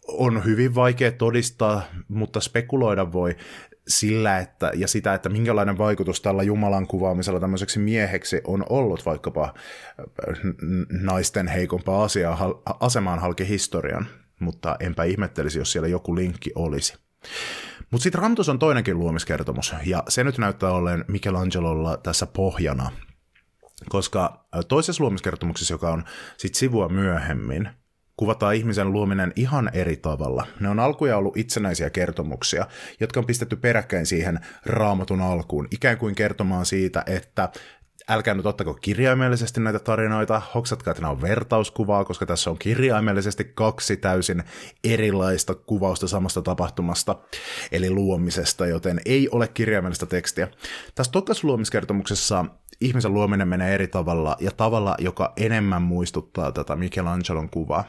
[0.08, 3.36] on hyvin vaikea todistaa, mutta spekuloida voi
[3.88, 9.54] sillä, että, ja sitä, että minkälainen vaikutus tällä Jumalan kuvaamisella tämmöiseksi mieheksi on ollut vaikkapa
[10.90, 14.06] naisten heikompaa asiaa, asemaan halki historian,
[14.40, 17.05] mutta enpä ihmettelisi, jos siellä joku linkki olisi.
[17.90, 22.90] Mutta sitten Ramtus on toinenkin luomiskertomus, ja se nyt näyttää olleen Michelangelolla tässä pohjana,
[23.88, 26.04] koska toisessa luomiskertomuksessa, joka on
[26.36, 27.68] sitten sivua myöhemmin,
[28.16, 30.46] kuvataan ihmisen luominen ihan eri tavalla.
[30.60, 32.66] Ne on alkuja ollut itsenäisiä kertomuksia,
[33.00, 37.48] jotka on pistetty peräkkäin siihen raamatun alkuun, ikään kuin kertomaan siitä, että
[38.08, 43.44] älkää nyt ottako kirjaimellisesti näitä tarinoita, hoksatkaa, että nämä on vertauskuvaa, koska tässä on kirjaimellisesti
[43.44, 44.44] kaksi täysin
[44.84, 47.16] erilaista kuvausta samasta tapahtumasta,
[47.72, 50.48] eli luomisesta, joten ei ole kirjaimellista tekstiä.
[50.94, 52.44] Tässä tokas luomiskertomuksessa
[52.80, 57.84] ihmisen luominen menee eri tavalla, ja tavalla, joka enemmän muistuttaa tätä Michelangelon kuvaa.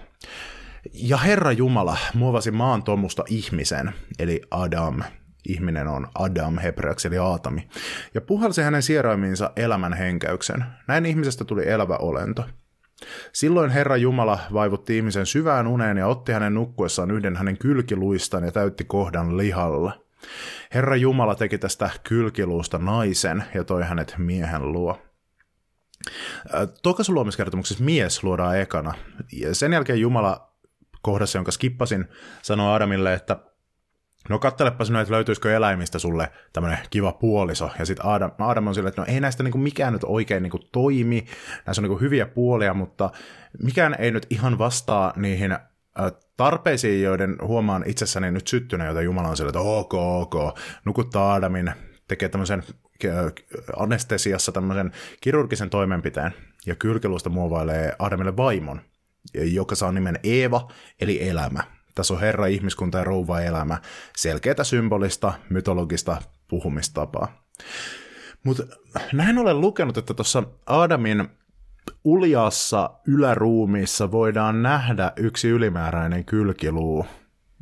[0.93, 5.04] Ja Herra Jumala muovasi maan tomusta ihmisen, eli Adam,
[5.47, 7.67] ihminen on Adam hebreaksi eli Aatami,
[8.13, 10.65] ja puhalsi hänen sieraimiinsa elämän henkäyksen.
[10.88, 12.45] Näin ihmisestä tuli elävä olento.
[13.33, 18.51] Silloin Herra Jumala vaivutti ihmisen syvään uneen ja otti hänen nukkuessaan yhden hänen kylkiluistaan ja
[18.51, 20.01] täytti kohdan lihalla.
[20.73, 24.99] Herra Jumala teki tästä kylkiluusta naisen ja toi hänet miehen luo.
[26.83, 28.93] Tokas luomiskertomuksessa mies luodaan ekana.
[29.33, 30.53] Ja sen jälkeen Jumala
[31.01, 32.05] kohdassa, jonka skippasin,
[32.41, 33.38] sanoo Adamille, että
[34.29, 37.69] no kattelepas nyt, että löytyisikö eläimistä sulle tämmöinen kiva puoliso.
[37.79, 40.59] Ja sitten Adam, Adam on silleen, että no ei näistä niinku mikään nyt oikein niinku
[40.71, 41.25] toimi,
[41.65, 43.09] näissä on niinku hyviä puolia, mutta
[43.63, 45.57] mikään ei nyt ihan vastaa niihin
[46.37, 51.71] tarpeisiin, joiden huomaan itsessäni nyt syttynä, joita Jumala on sille, että ok, ok, nukuttaa Adamin,
[52.07, 52.63] tekee tämmöisen
[53.77, 56.33] anestesiassa tämmöisen kirurgisen toimenpiteen,
[56.65, 58.81] ja kylkilusta muovailee Adamille vaimon,
[59.33, 61.76] joka saa nimen Eeva, eli elämä.
[61.97, 63.77] Tässä on Herra, ihmiskunta ja rouva elämä.
[64.17, 67.43] Selkeätä symbolista, mytologista puhumistapaa.
[68.43, 68.63] Mutta
[69.13, 71.29] näin olen lukenut, että tuossa Adamin
[72.03, 77.05] uljaassa yläruumiissa voidaan nähdä yksi ylimääräinen kylkiluu.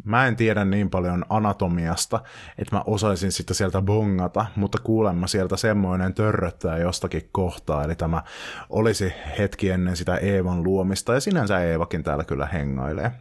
[0.03, 2.23] Mä en tiedä niin paljon anatomiasta,
[2.57, 8.23] että mä osaisin sitä sieltä bongata, mutta kuulemma sieltä semmoinen törröttää jostakin kohtaa, eli tämä
[8.69, 13.11] olisi hetki ennen sitä Eevan luomista, ja sinänsä Eevakin täällä kyllä hengailee.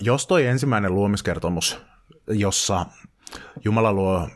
[0.00, 1.80] Jos toi ensimmäinen luomiskertomus,
[2.28, 2.86] jossa
[3.64, 4.28] Jumala luo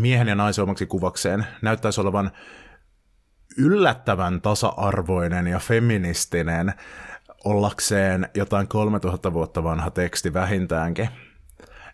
[0.00, 2.30] miehen ja naisen omaksi kuvakseen, näyttäisi olevan
[3.58, 6.74] yllättävän tasa-arvoinen ja feministinen
[7.44, 11.08] ollakseen jotain 3000 vuotta vanha teksti vähintäänkin.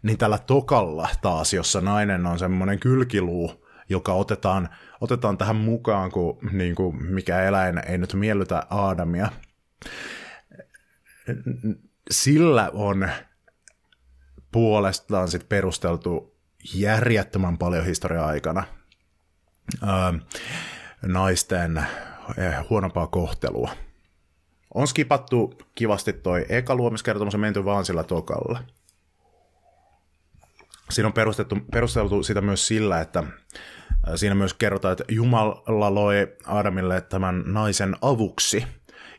[0.02, 4.68] Niin tällä tokalla taas, jossa nainen on semmoinen kylkiluu, joka otetaan,
[5.00, 9.28] otetaan tähän mukaan, kun niin kuin mikä eläin ei nyt miellytä Aadamia.
[12.10, 13.08] Sillä on
[14.52, 16.36] puolestaan sit perusteltu
[16.74, 18.64] järjettömän paljon historia aikana.
[19.82, 20.20] Öö,
[21.02, 21.76] naisten
[22.38, 23.70] eh, huonompaa kohtelua.
[24.74, 28.62] On skipattu kivasti toi eka luomiskertomus ja menty vaan sillä tokalla.
[30.90, 36.36] Siinä on perustettu, perusteltu sitä myös sillä, että eh, siinä myös kerrotaan, että Jumala loi
[36.46, 38.66] Adamille tämän naisen avuksi,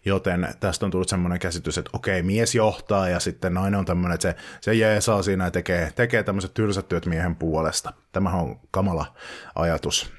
[0.05, 4.13] joten tästä on tullut semmoinen käsitys, että okei, mies johtaa ja sitten nainen on tämmöinen,
[4.13, 7.93] että se, se jeesaa siinä ja tekee, tekee tämmöiset tylsät työt miehen puolesta.
[8.11, 9.15] Tämähän on kamala
[9.55, 10.13] ajatus.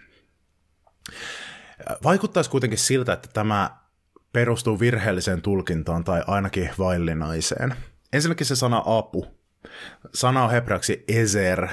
[2.05, 3.71] Vaikuttaisi kuitenkin siltä, että tämä
[4.33, 7.75] perustuu virheelliseen tulkintaan tai ainakin vaillinaiseen.
[8.13, 9.27] Ensinnäkin se sana apu
[10.15, 11.69] Sana on hebraksi ezer,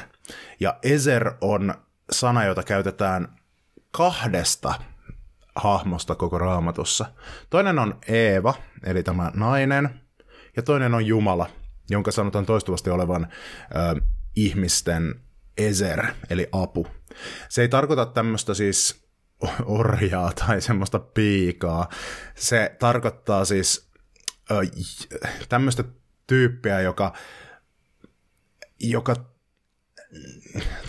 [0.59, 1.73] ja ezer on
[2.11, 3.35] sana, jota käytetään
[3.91, 4.73] kahdesta
[5.59, 7.05] hahmosta koko raamatussa.
[7.49, 9.89] Toinen on Eeva, eli tämä nainen,
[10.55, 11.49] ja toinen on Jumala,
[11.89, 13.27] jonka sanotaan toistuvasti olevan
[13.95, 14.01] ö,
[14.35, 15.15] ihmisten
[15.57, 16.87] ezer, eli apu.
[17.49, 19.07] Se ei tarkoita tämmöistä siis
[19.65, 21.89] orjaa tai semmoista piikaa.
[22.35, 23.89] Se tarkoittaa siis
[24.51, 24.55] ö,
[25.49, 25.83] tämmöistä
[26.27, 27.13] tyyppiä, joka,
[28.79, 29.15] joka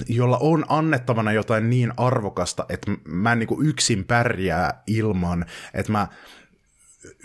[0.08, 6.08] jolla on annettavana jotain niin arvokasta, että mä en niin yksin pärjää ilman, että mä,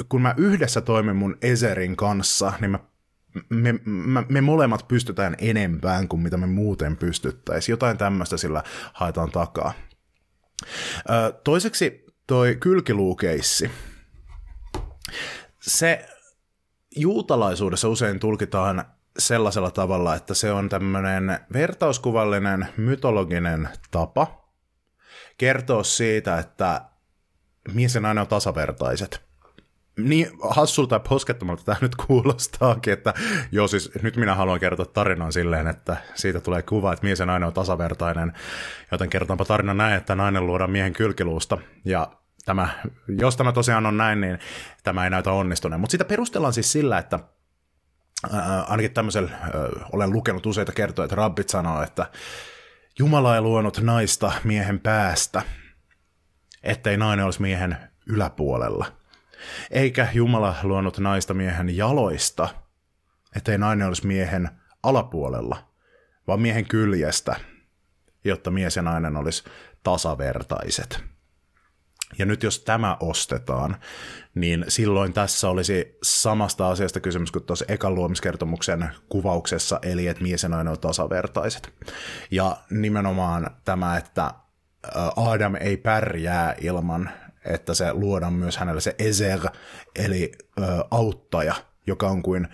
[0.09, 2.79] kun mä yhdessä toimin mun Ezerin kanssa, niin mä
[3.49, 7.73] me, me, me molemmat pystytään enempään kuin mitä me muuten pystyttäisiin.
[7.73, 9.73] Jotain tämmöistä sillä haetaan takaa.
[11.09, 13.71] Ö, toiseksi toi kylkiluukeissi.
[15.61, 16.09] Se
[16.95, 18.85] juutalaisuudessa usein tulkitaan
[19.17, 24.45] sellaisella tavalla, että se on tämmöinen vertauskuvallinen mytologinen tapa
[25.37, 26.81] kertoa siitä, että
[27.73, 29.25] mies ja on tasavertaiset.
[29.97, 33.13] Niin hassulta ja poskettomalta tämä nyt kuulostaakin, että
[33.51, 37.25] joo siis nyt minä haluan kertoa tarinan silleen, että siitä tulee kuva, että mies ja
[37.25, 38.33] nainen on tasavertainen,
[38.91, 42.11] joten kertotaanpa tarina näin, että nainen luodaan miehen kylkiluusta ja
[42.45, 42.69] tämä,
[43.07, 44.39] jos tämä tosiaan on näin, niin
[44.83, 45.81] tämä ei näytä onnistuneen.
[45.81, 47.19] Mutta sitä perustellaan siis sillä, että
[48.33, 49.49] äh, ainakin tämmöisellä, äh,
[49.91, 52.09] olen lukenut useita kertoja, että rabbit sanoo, että
[52.99, 55.41] Jumala ei luonut naista miehen päästä,
[56.63, 58.85] ettei nainen olisi miehen yläpuolella.
[59.71, 62.49] Eikä Jumala luonut naista miehen jaloista,
[63.35, 64.49] ettei nainen olisi miehen
[64.83, 65.69] alapuolella,
[66.27, 67.35] vaan miehen kyljestä,
[68.23, 69.43] jotta mies ja nainen olisi
[69.83, 71.14] tasavertaiset.
[72.17, 73.75] Ja nyt jos tämä ostetaan,
[74.35, 80.43] niin silloin tässä olisi samasta asiasta kysymys kuin tuossa ekan luomiskertomuksen kuvauksessa, eli että mies
[80.43, 81.73] ja nainen on tasavertaiset.
[82.31, 84.31] Ja nimenomaan tämä, että
[85.15, 87.09] Adam ei pärjää ilman,
[87.45, 89.39] että se luodaan myös hänelle se ezer,
[89.95, 90.31] eli
[90.91, 91.55] auttaja,
[91.87, 92.47] joka on kuin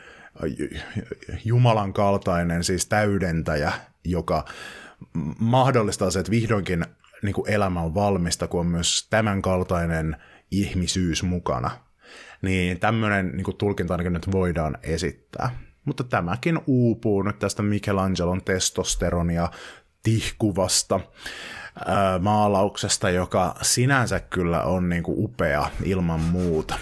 [1.45, 3.71] Jumalan kaltainen, siis täydentäjä,
[4.03, 4.45] joka
[5.39, 6.85] mahdollistaa se, että vihdoinkin
[7.21, 10.15] niin kuin elämä on valmista, kun on myös tämän kaltainen
[10.51, 11.71] ihmisyys mukana.
[12.41, 15.51] Niin tämmöinen niin kuin tulkinta ainakin nyt voidaan esittää.
[15.85, 19.49] Mutta tämäkin uupuu nyt tästä Michelangelon testosteronia
[20.03, 20.99] tihkuvasta
[22.19, 26.79] maalauksesta, joka sinänsä kyllä on niin kuin upea ilman muuta.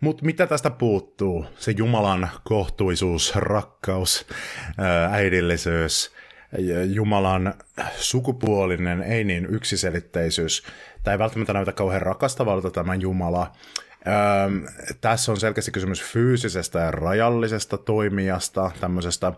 [0.00, 1.46] Mutta mitä tästä puuttuu?
[1.58, 4.26] Se Jumalan kohtuisuus, rakkaus,
[5.10, 6.12] äidillisyys,
[6.84, 7.54] Jumalan
[7.96, 10.62] sukupuolinen, ei niin yksiselitteisyys.
[11.02, 13.52] Tämä ei välttämättä näytä kauhean rakastavalta tämä Jumala.
[14.06, 19.32] Öö, tässä on selkeästi kysymys fyysisestä ja rajallisesta toimijasta, tämmöisestä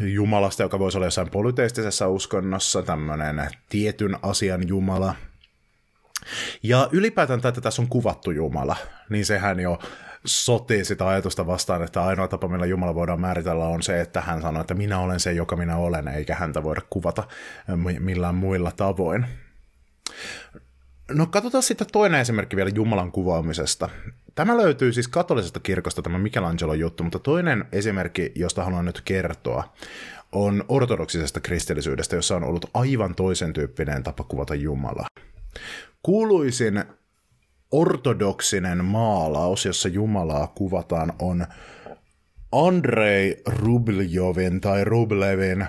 [0.00, 5.14] Jumalasta, joka voisi olla jossain polyteistisessa uskonnossa, tämmöinen tietyn asian Jumala.
[6.62, 8.76] Ja ylipäätään, että tässä on kuvattu Jumala,
[9.08, 9.78] niin sehän jo
[10.24, 14.42] sotii sitä ajatusta vastaan, että ainoa tapa, millä Jumala voidaan määritellä, on se, että hän
[14.42, 17.24] sanoo, että minä olen se, joka minä olen, eikä häntä voida kuvata
[17.98, 19.26] millään muilla tavoin.
[21.10, 23.88] No katsotaan sitten toinen esimerkki vielä Jumalan kuvaamisesta.
[24.34, 29.72] Tämä löytyy siis katolisesta kirkosta, tämä Michelangelo juttu, mutta toinen esimerkki, josta haluan nyt kertoa,
[30.32, 35.06] on ortodoksisesta kristillisyydestä, jossa on ollut aivan toisen tyyppinen tapa kuvata Jumalaa.
[36.02, 36.84] Kuuluisin
[37.70, 41.46] ortodoksinen maalaus, jossa Jumalaa kuvataan, on
[42.52, 45.66] Andrei Rubljovin tai Rublevin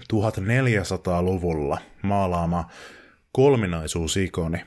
[0.00, 2.70] 1400-luvulla maalaama
[3.32, 4.64] kolminaisuusikoni.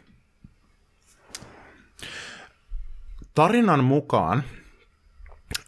[3.35, 4.43] Tarinan mukaan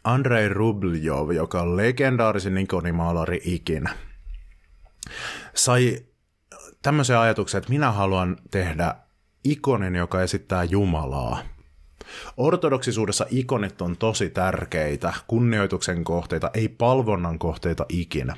[0.03, 3.95] Andrei Rubljov, joka on legendaarisin ikonimaalari ikinä,
[5.55, 5.99] sai
[6.81, 8.95] tämmöisen ajatuksen, että minä haluan tehdä
[9.45, 11.39] ikonin, joka esittää Jumalaa.
[12.37, 18.35] Ortodoksisuudessa ikonit on tosi tärkeitä, kunnioituksen kohteita, ei palvonnan kohteita ikinä,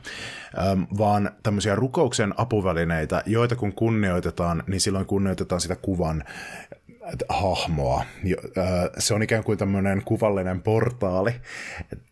[0.98, 6.24] vaan tämmöisiä rukouksen apuvälineitä, joita kun kunnioitetaan, niin silloin kunnioitetaan sitä kuvan
[7.30, 8.03] hahmoa.
[8.97, 11.32] Se on ikään kuin tämmöinen kuvallinen portaali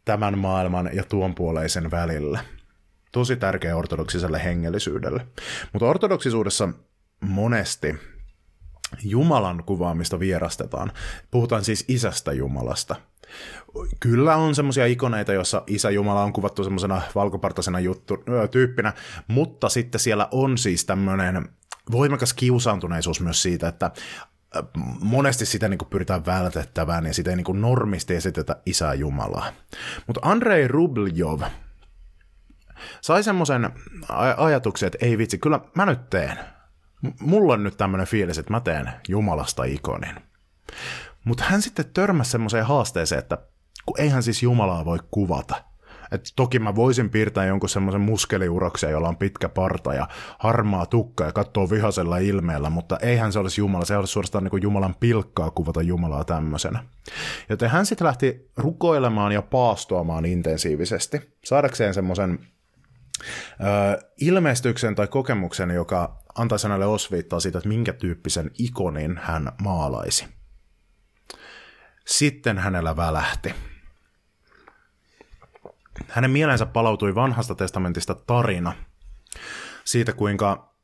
[0.05, 2.39] tämän maailman ja tuon puoleisen välillä.
[3.11, 5.27] Tosi tärkeä ortodoksiselle hengellisyydelle.
[5.73, 6.69] Mutta ortodoksisuudessa
[7.21, 7.95] monesti
[9.03, 10.91] Jumalan kuvaamista vierastetaan.
[11.31, 12.95] Puhutaan siis isästä Jumalasta.
[13.99, 18.17] Kyllä on semmoisia ikoneita, joissa isä Jumala on kuvattu semmoisena valkopartaisena juttu,
[18.51, 18.93] tyyppinä,
[19.27, 21.49] mutta sitten siellä on siis tämmöinen
[21.91, 23.91] voimakas kiusaantuneisuus myös siitä, että
[24.99, 29.51] monesti sitä niin kuin pyritään vältettävään ja sitä ei niin kuin normisti esitetä isää Jumalaa.
[30.07, 31.41] Mutta Andrei Rubljov
[33.01, 33.65] sai semmoisen
[34.03, 36.54] aj- ajatuksen, että ei vitsi, kyllä mä nyt teen.
[37.19, 40.15] Mulla on nyt tämmöinen fiilis, että mä teen Jumalasta ikonin.
[41.23, 43.37] Mutta hän sitten törmäsi semmoiseen haasteeseen, että
[43.85, 45.55] kun eihän siis Jumalaa voi kuvata–
[46.11, 50.07] et toki mä voisin piirtää jonkun semmoisen muskeliuroksen, jolla on pitkä parta ja
[50.39, 54.49] harmaa tukka ja katsoo vihaisella ilmeellä, mutta eihän se olisi Jumala, se olisi suorastaan niin
[54.49, 56.83] kuin Jumalan pilkkaa kuvata Jumalaa tämmöisenä.
[57.49, 62.39] Joten hän sitten lähti rukoilemaan ja paastoamaan intensiivisesti, saadakseen semmoisen
[64.21, 70.25] ilmestyksen tai kokemuksen, joka antaisi hänelle osviittaa siitä, että minkä tyyppisen ikonin hän maalaisi.
[72.05, 73.53] Sitten hänellä välähti
[76.09, 78.73] hänen mielensä palautui vanhasta testamentista tarina
[79.83, 80.75] siitä, kuinka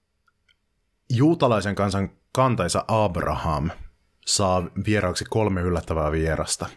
[1.10, 3.70] juutalaisen kansan kantaisa Abraham
[4.26, 6.70] saa vieraaksi kolme yllättävää vierasta.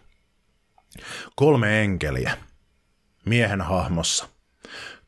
[1.37, 2.39] Kolme enkeliä
[3.25, 4.29] miehen hahmossa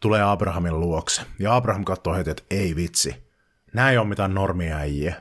[0.07, 1.23] tulee Abrahamin luokse.
[1.39, 3.33] Ja Abraham katsoo heti, että ei vitsi,
[3.75, 5.15] nämä ei ole mitään normiäjiä.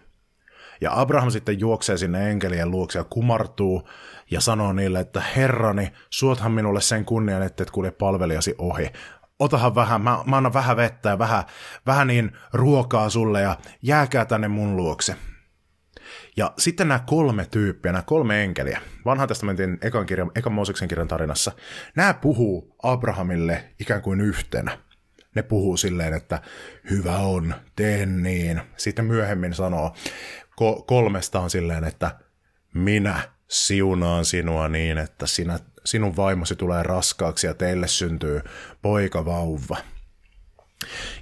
[0.81, 3.89] Ja Abraham sitten juoksee sinne enkelien luokse ja kumartuu
[4.31, 8.91] ja sanoo niille, että herrani, suothan minulle sen kunnian, että et kulje palvelijasi ohi.
[9.39, 11.43] Otahan vähän, mä, mä annan vähän vettä ja vähän,
[11.86, 15.15] vähän niin ruokaa sulle ja jääkää tänne mun luokse.
[16.38, 21.07] Ja sitten nämä kolme tyyppiä, nämä kolme enkeliä, vanhan testamentin ekan, kirjan, ekan Mooseksen kirjan
[21.07, 21.51] tarinassa,
[21.95, 24.77] nämä puhuu Abrahamille ikään kuin yhtenä.
[25.36, 26.41] Ne puhuu silleen, että
[26.89, 28.61] hyvä on, tee niin.
[28.77, 29.95] Sitten myöhemmin sanoo,
[30.61, 32.19] ko- kolmesta on silleen, että
[32.73, 38.41] minä siunaan sinua niin, että sinä, sinun vaimosi tulee raskaaksi ja teille syntyy
[38.81, 39.77] poika vauva.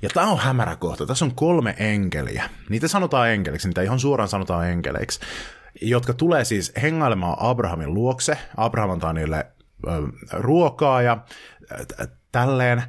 [0.02, 1.06] Ja tämä on hämärä kohta.
[1.06, 2.50] Tässä on kolme enkeliä.
[2.70, 5.20] Niitä sanotaan enkeliksi, niitä ihan suoraan sanotaan enkeleiksi,
[5.82, 8.38] jotka tulee siis hengailemaan Abrahamin luokse.
[8.58, 9.46] Abraham antaa niille
[9.88, 9.90] ö,
[10.32, 11.26] ruokaa ja
[12.32, 12.84] tälleen,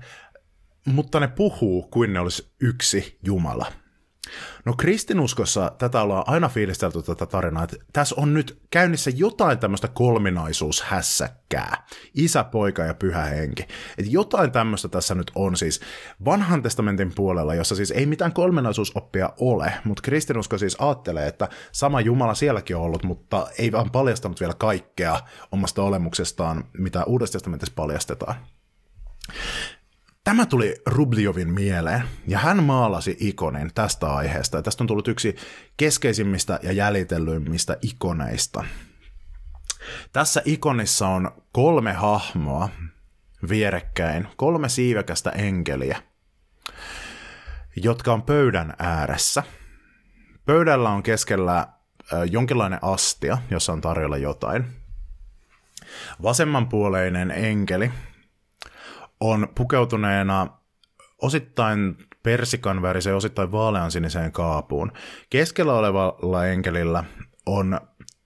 [0.86, 3.72] mutta ne puhuu kuin ne olisi yksi Jumala.
[4.64, 9.88] No kristinuskossa tätä ollaan aina fiilistelty tätä tarinaa, että tässä on nyt käynnissä jotain tämmöistä
[9.88, 11.86] kolminaisuushässäkkää.
[12.14, 13.62] Isä, poika ja pyhä henki.
[13.98, 15.80] Että jotain tämmöistä tässä nyt on siis
[16.24, 22.00] vanhan testamentin puolella, jossa siis ei mitään kolminaisuusoppia ole, mutta kristinusko siis ajattelee, että sama
[22.00, 25.20] Jumala sielläkin on ollut, mutta ei vaan paljastanut vielä kaikkea
[25.52, 28.34] omasta olemuksestaan, mitä Uudessa testamentissa paljastetaan.
[30.24, 34.56] Tämä tuli Rubljovin mieleen, ja hän maalasi ikonin tästä aiheesta.
[34.56, 35.36] Ja tästä on tullut yksi
[35.76, 38.64] keskeisimmistä ja jäljitellyimmistä ikoneista.
[40.12, 42.68] Tässä ikonissa on kolme hahmoa
[43.48, 46.02] vierekkäin, kolme siivekästä enkeliä,
[47.76, 49.42] jotka on pöydän ääressä.
[50.46, 51.66] Pöydällä on keskellä
[52.30, 54.64] jonkinlainen astia, jossa on tarjolla jotain.
[56.22, 57.90] Vasemmanpuoleinen enkeli
[59.24, 60.46] on pukeutuneena
[61.22, 64.92] osittain persikan väriseen, osittain vaaleansiniseen kaapuun.
[65.30, 67.04] Keskellä olevalla enkelillä
[67.46, 67.80] on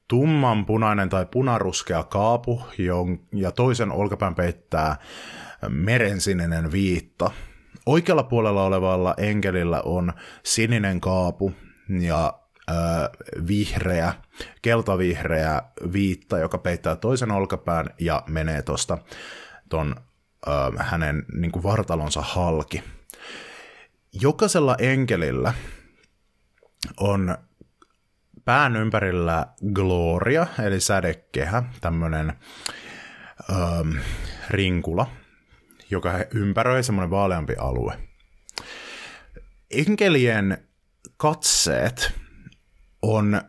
[0.08, 2.62] tumman punainen tai punaruskea kaapu,
[3.32, 4.96] ja toisen olkapään peittää
[5.68, 7.30] merensininen viitta.
[7.86, 11.52] Oikealla puolella olevalla enkelillä on sininen kaapu
[12.00, 12.40] ja
[12.70, 12.74] ö,
[13.46, 14.14] vihreä,
[14.62, 18.98] keltavihreä viitta, joka peittää toisen olkapään ja menee tuosta
[19.68, 19.94] ton
[20.48, 22.84] ö, hänen niin kuin vartalonsa halki.
[24.12, 25.54] Jokaisella enkelillä
[26.96, 27.38] on
[28.44, 32.32] pään ympärillä gloria, eli sädekehä, tämmöinen
[34.50, 35.10] rinkula,
[35.90, 37.98] joka ympäröi semmoinen vaaleampi alue.
[39.70, 40.68] Enkelien
[41.16, 42.12] katseet
[43.02, 43.40] on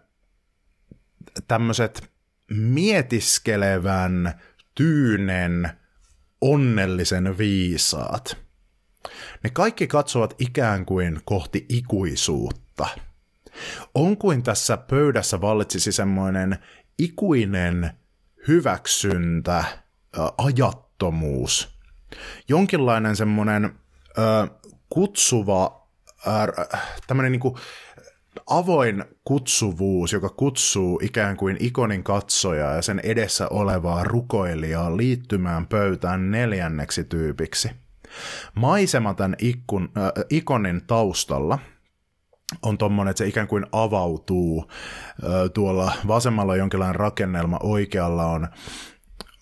[1.47, 2.11] tämmöiset
[2.51, 4.33] mietiskelevän,
[4.75, 5.78] tyynen,
[6.41, 8.37] onnellisen viisaat.
[9.43, 12.87] Ne kaikki katsovat ikään kuin kohti ikuisuutta.
[13.95, 16.57] On kuin tässä pöydässä vallitsisi semmoinen
[16.97, 17.91] ikuinen
[18.47, 19.63] hyväksyntä,
[20.37, 21.79] ajattomuus.
[22.47, 23.79] Jonkinlainen semmoinen
[24.89, 25.87] kutsuva,
[27.07, 27.41] tämmöinen niin
[28.47, 36.32] avoin kutsuvuus, joka kutsuu ikään kuin ikonin katsojaa ja sen edessä olevaa rukoilijaa liittymään pöytään
[36.32, 37.71] neljänneksi tyypiksi.
[38.55, 41.59] Maisema tämän ikkun, äh, ikonin taustalla
[42.61, 44.65] on tommonen, että se ikään kuin avautuu.
[44.71, 48.47] Äh, tuolla vasemmalla on jonkinlainen rakennelma, oikealla on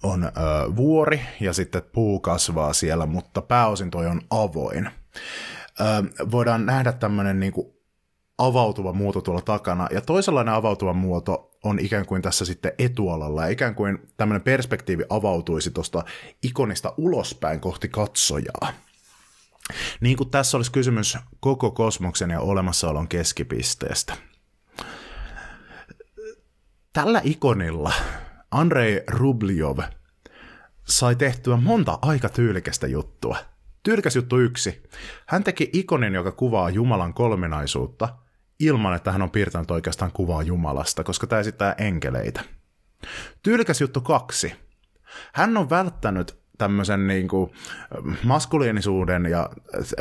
[0.04, 0.32] on äh,
[0.76, 4.88] vuori ja sitten puu kasvaa siellä, mutta pääosin toi on avoin.
[4.88, 4.94] Äh,
[6.32, 7.54] voidaan nähdä tämmöinen niin
[8.38, 13.50] avautuva muoto tuolla takana, ja toisenlainen avautuva muoto on ikään kuin tässä sitten etualalla, ja
[13.50, 16.04] ikään kuin tämmöinen perspektiivi avautuisi tuosta
[16.44, 18.74] ikonista ulospäin kohti katsojaa.
[20.02, 24.18] Niin kuin tässä olisi kysymys koko kosmoksen ja olemassaolon keskipisteestä.
[26.94, 27.92] Tällä ikonilla
[28.52, 29.80] Andrei Rubljov
[30.84, 33.38] sai tehtyä monta aika tyylikästä juttua.
[33.84, 34.84] Tyylikäs juttu yksi.
[35.28, 38.18] Hän teki ikonin, joka kuvaa Jumalan kolminaisuutta,
[38.60, 42.42] ilman että hän on piirtänyt oikeastaan kuvaa Jumalasta, koska tämä esittää enkeleitä.
[43.44, 44.54] Tyylikäs juttu kaksi.
[45.34, 47.52] Hän on välttänyt tämmöisen niin kuin
[48.24, 49.50] maskuliinisuuden ja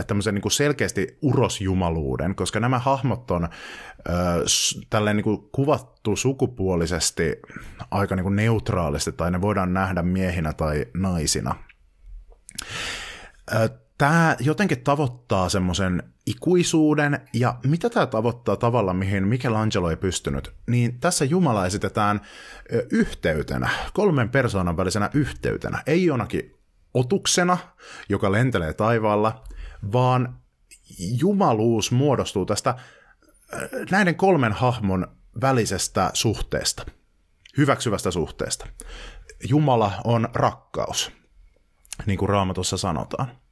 [0.06, 7.36] tämmöisen niin kuin selkeästi urosjumaluuden, koska nämä hahmot on äh, niin kuin kuvattu sukupuolisesti
[7.90, 11.54] aika niin kuin neutraalisti, tai ne voidaan nähdä miehinä tai naisina.
[13.54, 20.52] Äh, tämä jotenkin tavoittaa semmoisen ikuisuuden, ja mitä tämä tavoittaa tavalla, mihin Michelangelo ei pystynyt,
[20.66, 22.20] niin tässä Jumala esitetään
[22.90, 26.54] yhteytenä, kolmen persoonan välisenä yhteytenä, ei jonakin
[26.94, 27.58] otuksena,
[28.08, 29.44] joka lentelee taivaalla,
[29.92, 30.38] vaan
[30.98, 32.74] jumaluus muodostuu tästä
[33.90, 35.06] näiden kolmen hahmon
[35.40, 36.86] välisestä suhteesta,
[37.56, 38.66] hyväksyvästä suhteesta.
[39.48, 41.12] Jumala on rakkaus,
[42.06, 43.45] niin kuin Raamatussa sanotaan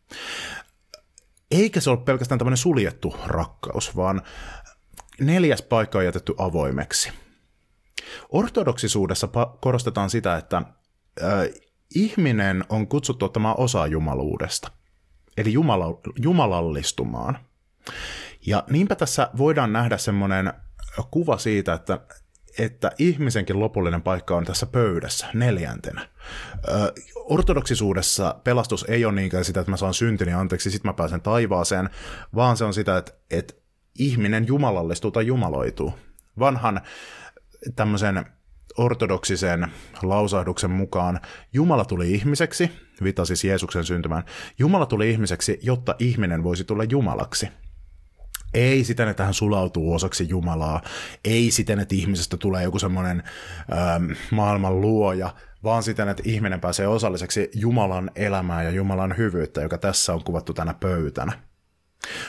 [1.51, 4.23] eikä se ole pelkästään tämmöinen suljettu rakkaus, vaan
[5.21, 7.13] neljäs paikka on jätetty avoimeksi.
[8.29, 9.29] Ortodoksisuudessa
[9.61, 10.65] korostetaan sitä, että äh,
[11.95, 14.71] ihminen on kutsuttu ottamaan osaa jumaluudesta,
[15.37, 15.87] eli jumala,
[16.23, 17.39] jumalallistumaan.
[18.47, 20.53] Ja niinpä tässä voidaan nähdä semmoinen
[21.11, 22.01] kuva siitä, että
[22.59, 26.09] että ihmisenkin lopullinen paikka on tässä pöydässä neljäntenä.
[26.69, 31.21] Ö, ortodoksisuudessa pelastus ei ole niinkään sitä, että mä saan syntini anteeksi, sitten mä pääsen
[31.21, 31.91] taivaaseen,
[32.35, 33.55] vaan se on sitä, että, että
[33.99, 35.95] ihminen jumalallistuu tai jumaloituu.
[36.39, 36.81] Vanhan
[37.77, 38.25] tämmöisen
[38.79, 39.67] ortodoksisen
[40.03, 41.21] lausahduksen mukaan
[41.53, 42.71] Jumala tuli ihmiseksi,
[43.03, 44.25] viittasi siis Jeesuksen syntymään,
[44.59, 47.49] Jumala tuli ihmiseksi, jotta ihminen voisi tulla Jumalaksi.
[48.55, 50.83] Ei siten, että hän sulautuu osaksi Jumalaa.
[51.25, 53.23] Ei siten, että ihmisestä tulee joku semmoinen
[53.73, 55.35] ähm, maailman luoja,
[55.65, 60.55] vaan siten, että ihminen pääsee osalliseksi Jumalan elämää ja Jumalan hyvyyttä, joka tässä on kuvattu
[60.55, 61.33] tänä pöytänä.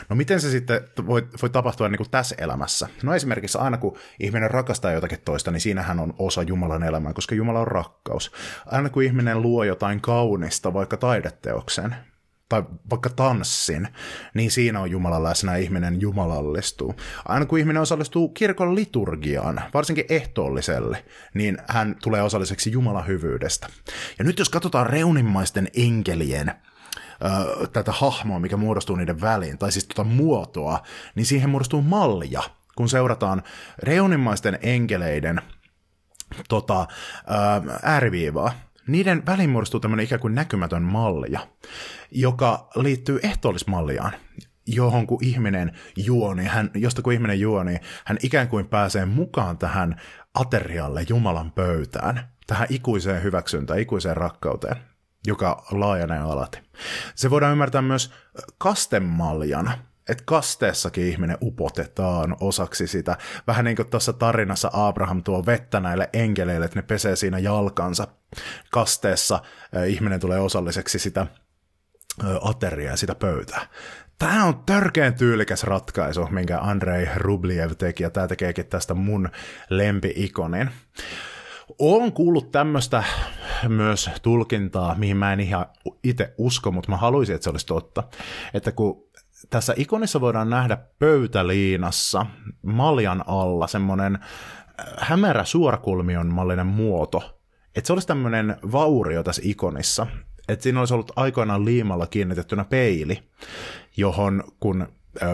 [0.09, 2.88] No miten se sitten voi, voi tapahtua niin kuin tässä elämässä?
[3.03, 7.36] No esimerkiksi aina kun ihminen rakastaa jotakin toista, niin siinähän on osa Jumalan elämää, koska
[7.36, 8.32] Jumala on rakkaus.
[8.65, 11.95] Aina kun ihminen luo jotain kaunista, vaikka taideteoksen,
[12.50, 13.88] tai vaikka tanssin,
[14.34, 16.96] niin siinä on Jumala läsnä ihminen jumalallistuu.
[17.26, 23.68] Aina kun ihminen osallistuu kirkon liturgiaan, varsinkin ehtoolliselle, niin hän tulee osalliseksi Jumalan hyvyydestä.
[24.20, 29.86] Ja nyt jos katsotaan reunimmaisten enkelien ö, tätä hahmoa, mikä muodostuu niiden väliin, tai siis
[29.86, 30.84] tuota muotoa,
[31.16, 32.41] niin siihen muodostuu malja,
[32.76, 33.43] kun seurataan
[33.84, 35.41] reunimmaisten enkeleiden
[36.50, 36.88] tota,
[37.84, 38.54] ääriviivaa,
[38.88, 41.48] niiden väliin muodostuu tämmöinen ikään kuin näkymätön malja,
[42.12, 44.14] joka liittyy ehtoollismalliaan,
[44.68, 49.06] johon kun ihminen juo, niin hän, josta kun ihminen juo, niin hän ikään kuin pääsee
[49.06, 50.02] mukaan tähän
[50.34, 54.76] aterialle, Jumalan pöytään, tähän ikuiseen hyväksyntään, ikuiseen rakkauteen,
[55.28, 56.60] joka laajenee alati.
[57.16, 58.14] Se voidaan ymmärtää myös
[58.58, 59.78] kastemaljana,
[60.10, 63.18] että kasteessakin ihminen upotetaan osaksi sitä.
[63.47, 68.08] Vähän niin kuin tuossa tarinassa Abraham tuo vettä näille enkeleille, että ne pesee siinä jalkansa.
[68.72, 69.39] Kasteessa
[69.88, 71.28] ihminen tulee osalliseksi sitä
[72.41, 73.68] ateriaa, sitä pöytää.
[74.20, 79.30] Tämä on törkeän tyylikäs ratkaisu, minkä Andrei Rubliev teki, ja tämä tekeekin tästä mun
[79.70, 80.70] lempi-ikonin.
[81.80, 83.03] Olen kuullut tämmöistä
[83.68, 85.66] myös tulkintaa, mihin mä en ihan
[86.03, 88.03] itse usko, mutta mä haluaisin, että se olisi totta.
[88.53, 89.10] Että kun
[89.50, 92.26] tässä ikonissa voidaan nähdä pöytäliinassa
[92.64, 97.42] maljan alla semmoinen äh, hämärä suorakulmion mallinen muoto.
[97.76, 100.08] Että se olisi tämmöinen vaurio tässä ikonissa.
[100.50, 103.24] Että siinä olisi ollut aikoinaan liimalla kiinnitettynä peili,
[103.98, 104.88] johon kun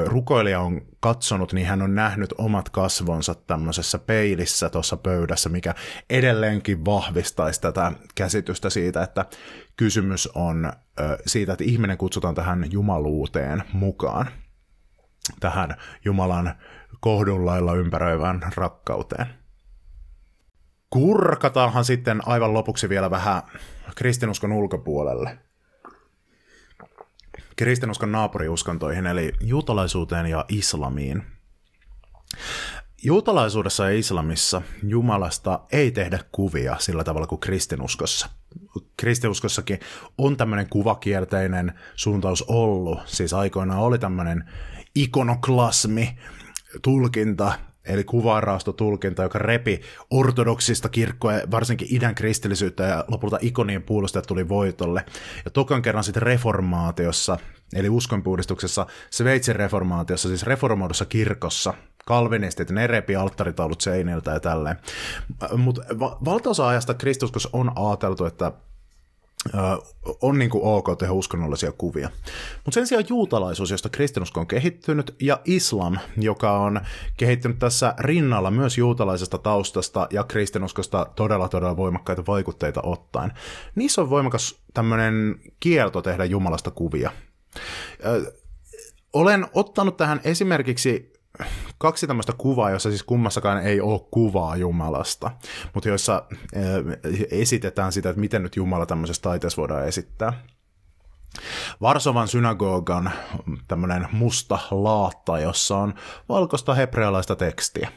[0.05, 5.75] rukoilija on katsonut, niin hän on nähnyt omat kasvonsa tämmöisessä peilissä tuossa pöydässä, mikä
[6.09, 9.25] edelleenkin vahvistaisi tätä käsitystä siitä, että
[9.77, 10.73] kysymys on
[11.25, 14.27] siitä, että ihminen kutsutaan tähän jumaluuteen mukaan,
[15.39, 15.75] tähän
[16.05, 16.55] Jumalan
[16.99, 19.27] kohdunlailla ympäröivään rakkauteen.
[20.89, 23.41] Kurkataanhan sitten aivan lopuksi vielä vähän
[23.95, 25.37] kristinuskon ulkopuolelle–
[27.61, 31.23] kristinuskon naapuriuskontoihin, eli juutalaisuuteen ja islamiin.
[33.03, 38.29] Juutalaisuudessa ja islamissa Jumalasta ei tehdä kuvia sillä tavalla kuin kristinuskossa.
[38.97, 39.79] Kristinuskossakin
[40.17, 44.49] on tämmöinen kuvakierteinen suuntaus ollut, siis aikoinaan oli tämmöinen
[44.95, 46.17] ikonoklasmi,
[46.81, 47.53] tulkinta,
[47.85, 55.05] eli kuvaraastotulkinta, joka repi ortodoksista kirkkoa, varsinkin idän kristillisyyttä ja lopulta ikonien puolustajat tuli voitolle.
[55.45, 57.37] Ja tokan kerran sitten reformaatiossa,
[57.75, 61.73] eli uskonpuhdistuksessa, Sveitsin reformaatiossa, siis reformoidussa kirkossa,
[62.05, 64.75] kalvinistit, ne repi alttaritaulut seiniltä ja tälleen.
[65.57, 68.51] Mutta va- valtaosa ajasta kristuskos on ajateltu, että
[70.21, 72.09] on niin kuin ok tehdä uskonnollisia kuvia.
[72.65, 76.81] Mutta sen sijaan juutalaisuus, josta kristinusko on kehittynyt, ja islam, joka on
[77.17, 83.31] kehittynyt tässä rinnalla myös juutalaisesta taustasta ja kristinuskosta todella todella voimakkaita vaikutteita ottaen.
[83.75, 87.11] Niissä on voimakas tämmöinen kielto tehdä Jumalasta kuvia.
[89.13, 91.10] Olen ottanut tähän esimerkiksi
[91.77, 95.31] kaksi tämmöistä kuvaa, jossa siis kummassakaan ei ole kuvaa Jumalasta,
[95.73, 96.23] mutta joissa
[96.53, 96.63] eh,
[97.31, 100.33] esitetään sitä, että miten nyt Jumala tämmöisessä taiteessa voidaan esittää.
[101.81, 103.11] Varsovan synagogan
[103.67, 105.93] tämmöinen musta laatta, jossa on
[106.29, 107.91] valkoista hebrealaista tekstiä.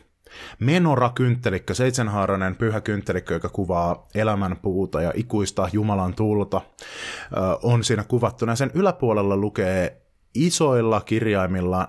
[0.58, 7.84] Menora kynttelikkö, seitsemänhaarainen pyhä kynttelikkö, joka kuvaa elämän puuta ja ikuista Jumalan tulta, eh, on
[7.84, 8.56] siinä kuvattuna.
[8.56, 10.02] Sen yläpuolella lukee
[10.34, 11.88] isoilla kirjaimilla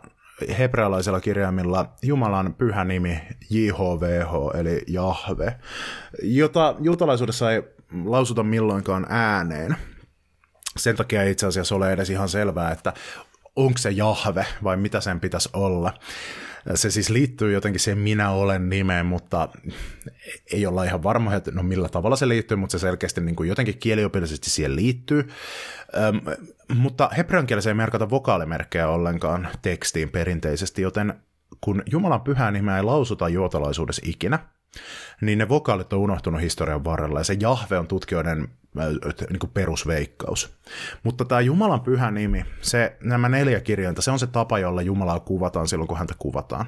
[0.58, 3.20] hebrealaisella kirjaimilla Jumalan pyhä nimi
[3.50, 5.56] JHVH, eli Jahve,
[6.24, 7.64] jota juutalaisuudessa ei
[8.06, 9.76] lausuta milloinkaan ääneen.
[10.78, 12.94] Sen takia ei itse asiassa ole edes ihan selvää, että
[13.56, 15.94] onko se Jahve vai mitä sen pitäisi olla.
[16.76, 19.50] Se siis liittyy jotenkin siihen minä olen nimeen, mutta
[20.54, 23.50] ei olla ihan varma, että no millä tavalla se liittyy, mutta se selkeästi niin kuin
[23.50, 25.28] jotenkin kieliopillisesti siihen liittyy.
[26.74, 31.14] Mutta hebrean kielessä ei merkata vokaalimerkkejä ollenkaan tekstiin perinteisesti, joten
[31.62, 34.40] kun Jumalan pyhää nimeä ei lausuta juotalaisuudessa ikinä,
[35.22, 38.48] niin ne vokaalit on unohtunut historian varrella, ja se Jahve on tutkijoiden
[39.30, 40.58] niin kuin perusveikkaus.
[41.04, 45.20] Mutta tämä Jumalan pyhä nimi, se, nämä neljä kirjainta, se on se tapa, jolla Jumalaa
[45.20, 46.66] kuvataan silloin, kun häntä kuvataan.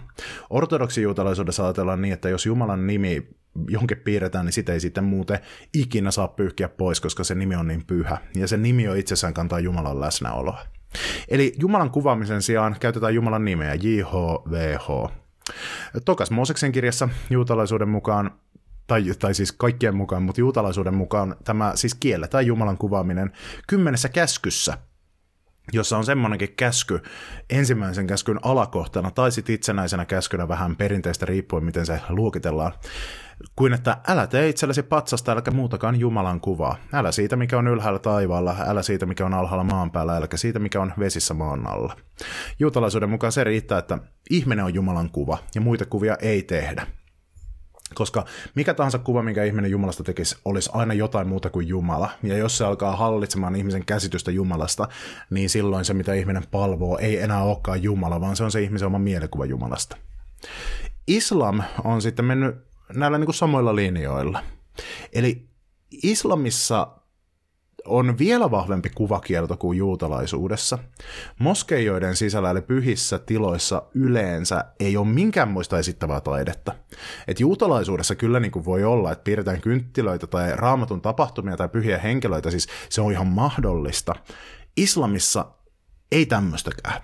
[0.49, 3.27] Ortodoksi juutalaisuudessa ajatellaan niin, että jos Jumalan nimi
[3.69, 5.39] johonkin piirretään, niin sitä ei sitten muuten
[5.73, 8.17] ikinä saa pyyhkiä pois, koska se nimi on niin pyhä.
[8.35, 10.59] Ja se nimi on itsessään kantaa Jumalan läsnäoloa.
[11.27, 15.11] Eli Jumalan kuvaamisen sijaan käytetään Jumalan nimeä, JHVH.
[16.05, 18.31] Tokas Mooseksen kirjassa juutalaisuuden mukaan
[18.87, 23.31] tai, tai siis kaikkien mukaan, mutta juutalaisuuden mukaan tämä siis kielletään Jumalan kuvaaminen
[23.67, 24.77] kymmenessä käskyssä,
[25.73, 26.99] jossa on semmoinenkin käsky
[27.49, 32.73] ensimmäisen käskyn alakohtana tai sitten itsenäisenä käskynä vähän perinteistä riippuen, miten se luokitellaan,
[33.55, 36.75] kuin että älä tee itsellesi patsasta, äläkä muutakaan Jumalan kuvaa.
[36.93, 40.59] Älä siitä, mikä on ylhäällä taivaalla, älä siitä, mikä on alhaalla maan päällä, äläkä siitä,
[40.59, 41.95] mikä on vesissä maan alla.
[42.59, 43.97] Juutalaisuuden mukaan se riittää, että
[44.29, 46.87] ihminen on Jumalan kuva ja muita kuvia ei tehdä.
[47.95, 48.25] Koska
[48.55, 52.09] mikä tahansa kuva, minkä ihminen Jumalasta tekisi, olisi aina jotain muuta kuin Jumala.
[52.23, 54.87] Ja jos se alkaa hallitsemaan ihmisen käsitystä Jumalasta,
[55.29, 58.85] niin silloin se, mitä ihminen palvoo, ei enää olekaan Jumala, vaan se on se ihmisen
[58.85, 59.97] oma mielikuva Jumalasta.
[61.07, 62.55] Islam on sitten mennyt
[62.93, 64.43] näillä niin kuin samoilla linjoilla.
[65.13, 65.47] Eli
[66.03, 66.87] islamissa
[67.87, 70.79] on vielä vahvempi kuvakielto kuin juutalaisuudessa.
[71.39, 76.73] Moskeijoiden sisällä eli pyhissä tiloissa yleensä ei ole minkäänmoista esittävää taidetta.
[77.27, 81.97] Et juutalaisuudessa kyllä niin kuin voi olla, että piirretään kynttilöitä tai raamatun tapahtumia tai pyhiä
[81.97, 84.15] henkilöitä, siis se on ihan mahdollista.
[84.77, 85.45] Islamissa
[86.11, 87.01] ei tämmöistäkään,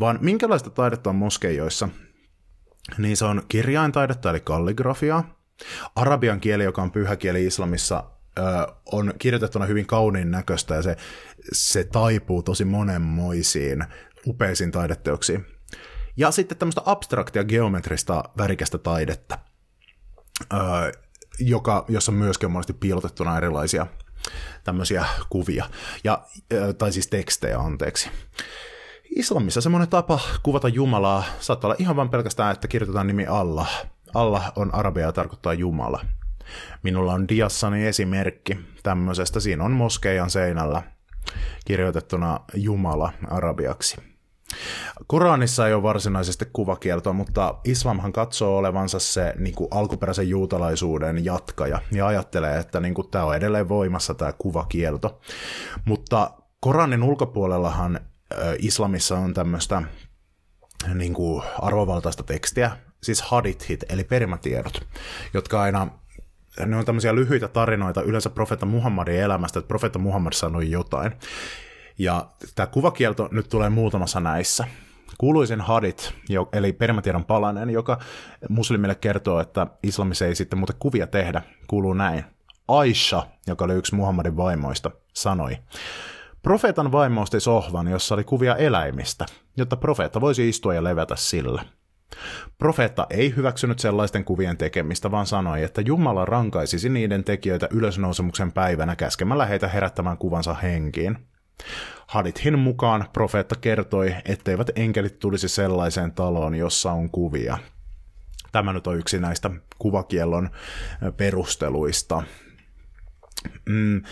[0.00, 1.88] vaan minkälaista taidetta on moskeijoissa,
[2.98, 5.38] niin se on kirjaintaidetta eli kalligrafiaa,
[5.96, 8.04] arabian kieli, joka on pyhä kieli islamissa,
[8.92, 10.96] on kirjoitettuna hyvin kauniin näköistä ja se,
[11.52, 13.84] se taipuu tosi monenmoisiin
[14.26, 15.46] upeisiin taideteoksiin.
[16.16, 19.38] Ja sitten tämmöistä abstraktia geometrista värikästä taidetta,
[21.38, 23.86] joka, jossa myöskin on monesti piilotettuna erilaisia
[24.64, 25.64] tämmöisiä kuvia,
[26.04, 26.22] ja,
[26.78, 28.10] tai siis tekstejä, anteeksi.
[29.16, 33.86] Islamissa semmoinen tapa kuvata Jumalaa saattaa olla ihan vain pelkästään, että kirjoitetaan nimi Allah.
[34.14, 36.04] Allah on arabia ja tarkoittaa Jumala.
[36.82, 39.40] Minulla on diassani esimerkki tämmöisestä.
[39.40, 40.82] Siinä on moskeijan seinällä
[41.64, 43.96] kirjoitettuna Jumala arabiaksi.
[45.06, 51.80] Koranissa ei ole varsinaisesti kuvakieltoa, mutta islamhan katsoo olevansa se niin kuin alkuperäisen juutalaisuuden jatkaja
[51.92, 55.20] ja ajattelee, että niin kuin, tämä on edelleen voimassa tämä kuvakielto.
[55.84, 56.30] Mutta
[56.60, 58.00] Koranin ulkopuolellahan
[58.58, 59.82] islamissa on tämmöistä
[60.94, 62.70] niin kuin arvovaltaista tekstiä,
[63.02, 64.86] siis hadithit, eli perimätiedot,
[65.34, 65.88] jotka aina
[66.66, 71.12] ne on tämmöisiä lyhyitä tarinoita yleensä profeetta Muhammadin elämästä, että profeetta Muhammad sanoi jotain.
[71.98, 74.64] Ja tämä kuvakielto nyt tulee muutamassa näissä.
[75.18, 76.14] Kuuluisin hadit,
[76.52, 77.98] eli perimätiedon palanen, joka
[78.48, 82.24] muslimille kertoo, että islamissa ei sitten muuten kuvia tehdä, kuuluu näin.
[82.68, 85.56] Aisha, joka oli yksi Muhammadin vaimoista, sanoi,
[86.42, 91.62] Profeetan vaimo osti sohvan, jossa oli kuvia eläimistä, jotta profeetta voisi istua ja levätä sillä.
[92.58, 98.96] Profeetta ei hyväksynyt sellaisten kuvien tekemistä, vaan sanoi, että Jumala rankaisisi niiden tekijöitä ylösnousemuksen päivänä
[98.96, 101.18] käskemällä heitä herättämään kuvansa henkiin.
[102.06, 107.58] Hadithin mukaan profeetta kertoi, etteivät enkelit tulisi sellaiseen taloon, jossa on kuvia.
[108.52, 110.50] Tämä nyt on yksi näistä kuvakiellon
[111.16, 112.22] perusteluista.
[113.68, 114.02] Mm,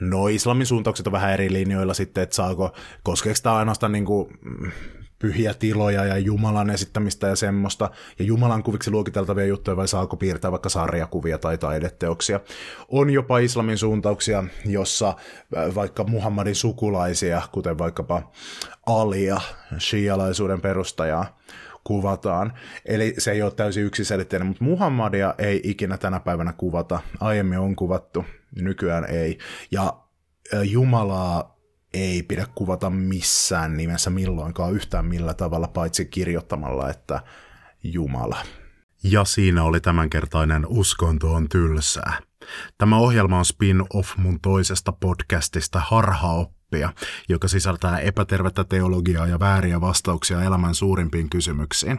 [0.00, 4.38] No islamin suuntaukset on vähän eri linjoilla sitten, että saako, koskeeko tämä ainoastaan niin kuin,
[5.20, 10.50] pyhiä tiloja ja Jumalan esittämistä ja semmoista, ja Jumalan kuviksi luokiteltavia juttuja, vai saako piirtää
[10.50, 12.40] vaikka sarjakuvia tai taideteoksia.
[12.88, 18.30] On jopa islamin suuntauksia, jossa äh, vaikka Muhammadin sukulaisia, kuten vaikkapa
[18.86, 19.40] Alia,
[19.78, 21.38] shialaisuuden perustajaa,
[21.84, 22.52] kuvataan.
[22.84, 27.00] Eli se ei ole täysin yksiselitteinen, mutta Muhammadia ei ikinä tänä päivänä kuvata.
[27.20, 28.24] Aiemmin on kuvattu,
[28.60, 29.38] nykyään ei.
[29.70, 29.96] Ja
[30.54, 31.59] äh, Jumalaa
[31.94, 37.22] ei pidä kuvata missään nimessä milloinkaan yhtään millä tavalla, paitsi kirjoittamalla, että
[37.82, 38.42] Jumala.
[39.02, 42.18] Ja siinä oli tämänkertainen Uskonto on tylsää.
[42.78, 46.92] Tämä ohjelma on spin-off mun toisesta podcastista Harhaoppia,
[47.28, 51.98] joka sisältää epätervettä teologiaa ja vääriä vastauksia elämän suurimpiin kysymyksiin.